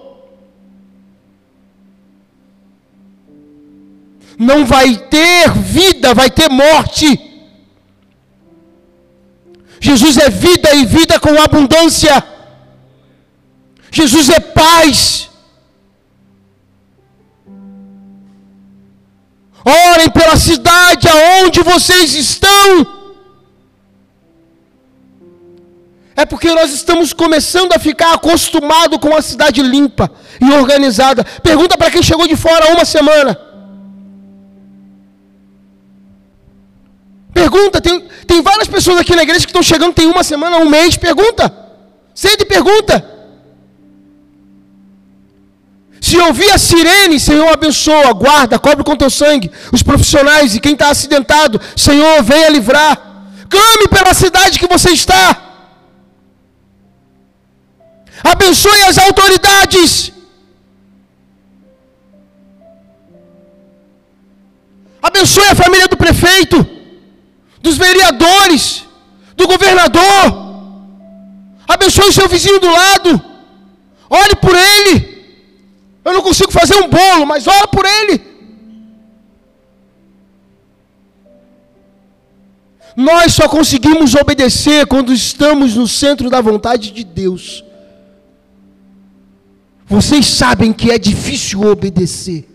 Não 4.49 4.67
vai 4.67 4.97
ter 4.97 5.51
vida, 5.53 6.13
vai 6.15 6.29
ter 6.29 6.49
morte. 6.51 7.09
Jesus 9.81 10.17
é 10.17 10.29
vida 10.29 10.75
e 10.75 10.85
vida 10.85 11.21
com 11.21 11.41
abundância. 11.41 12.17
Jesus 13.93 14.31
é 14.31 14.41
paz. 14.41 15.31
Orem 19.65 20.11
pela 20.11 20.37
cidade 20.37 21.07
aonde 21.09 21.61
vocês 21.61 22.13
estão. 22.15 22.85
É 26.17 26.27
porque 26.27 26.53
nós 26.53 26.73
estamos 26.73 27.13
começando 27.13 27.73
a 27.75 27.79
ficar 27.79 28.15
acostumado 28.15 28.99
com 28.99 29.17
a 29.17 29.23
cidade 29.23 29.63
limpa 29.63 30.11
e 30.41 30.51
organizada. 30.53 31.23
Pergunta 31.45 31.79
para 31.79 31.93
quem 31.93 32.03
chegou 32.03 32.27
de 32.27 32.35
fora 32.35 32.67
há 32.67 32.73
uma 32.75 32.85
semana. 32.85 33.52
Pergunta, 37.33 37.81
tem, 37.81 38.01
tem 38.27 38.43
várias 38.43 38.69
pessoas 38.69 38.99
aqui 38.99 39.17
na 39.17 39.23
igreja 39.23 39.47
que 39.47 39.51
estão 39.51 39.63
chegando 39.63 39.95
tem 39.95 40.07
uma 40.07 40.23
semana, 40.23 40.59
um 40.59 40.69
mês. 40.69 40.97
Pergunta. 40.97 41.53
Sede 42.15 42.43
e 42.43 42.47
pergunta. 42.47 43.13
Se 46.01 46.19
ouvir 46.19 46.51
a 46.51 46.59
sirene, 46.59 47.19
Senhor, 47.19 47.49
abençoa, 47.49 48.13
guarda, 48.13 48.59
cobre 48.59 48.85
com 48.85 48.97
teu 48.97 49.09
sangue. 49.09 49.51
Os 49.73 49.83
profissionais 49.83 50.55
e 50.55 50.61
quem 50.61 50.75
está 50.75 50.91
acidentado, 50.91 51.61
Senhor, 51.77 52.23
venha 52.23 52.49
livrar. 52.51 53.01
Clame 53.49 53.89
pela 53.89 54.13
cidade 54.13 54.59
que 54.59 54.67
você 54.67 54.91
está. 54.91 55.25
Abençoe 58.23 58.83
as 58.83 58.99
autoridades. 58.99 60.13
Abençoe 65.03 65.49
a 65.49 65.55
família 65.55 65.89
do 65.89 65.97
prefeito, 65.97 66.65
dos 67.63 67.77
vereadores, 67.77 68.85
do 69.37 69.47
governador. 69.47 70.43
Abençoe 71.67 72.09
o 72.09 72.13
seu 72.13 72.29
vizinho 72.29 72.59
do 72.59 72.71
lado. 72.71 73.23
Ore 74.11 74.37
por 74.37 74.55
ele. 74.55 75.13
Eu 76.05 76.13
não 76.13 76.23
consigo 76.23 76.51
fazer 76.51 76.75
um 76.77 76.89
bolo, 76.89 77.25
mas 77.25 77.47
ora 77.47 77.69
por 77.69 77.87
ele. 77.87 78.33
Nós 82.95 83.33
só 83.33 83.49
conseguimos 83.49 84.15
obedecer 84.15 84.87
quando 84.87 85.15
estamos 85.15 85.77
no 85.77 85.89
centro 85.89 86.29
da 86.29 86.41
vontade 86.41 86.91
de 86.91 87.05
Deus. 87.05 87.65
Vocês 89.87 90.27
sabem 90.27 90.73
que 90.73 90.91
é 90.91 90.99
difícil 90.99 91.63
obedecer. 91.63 92.52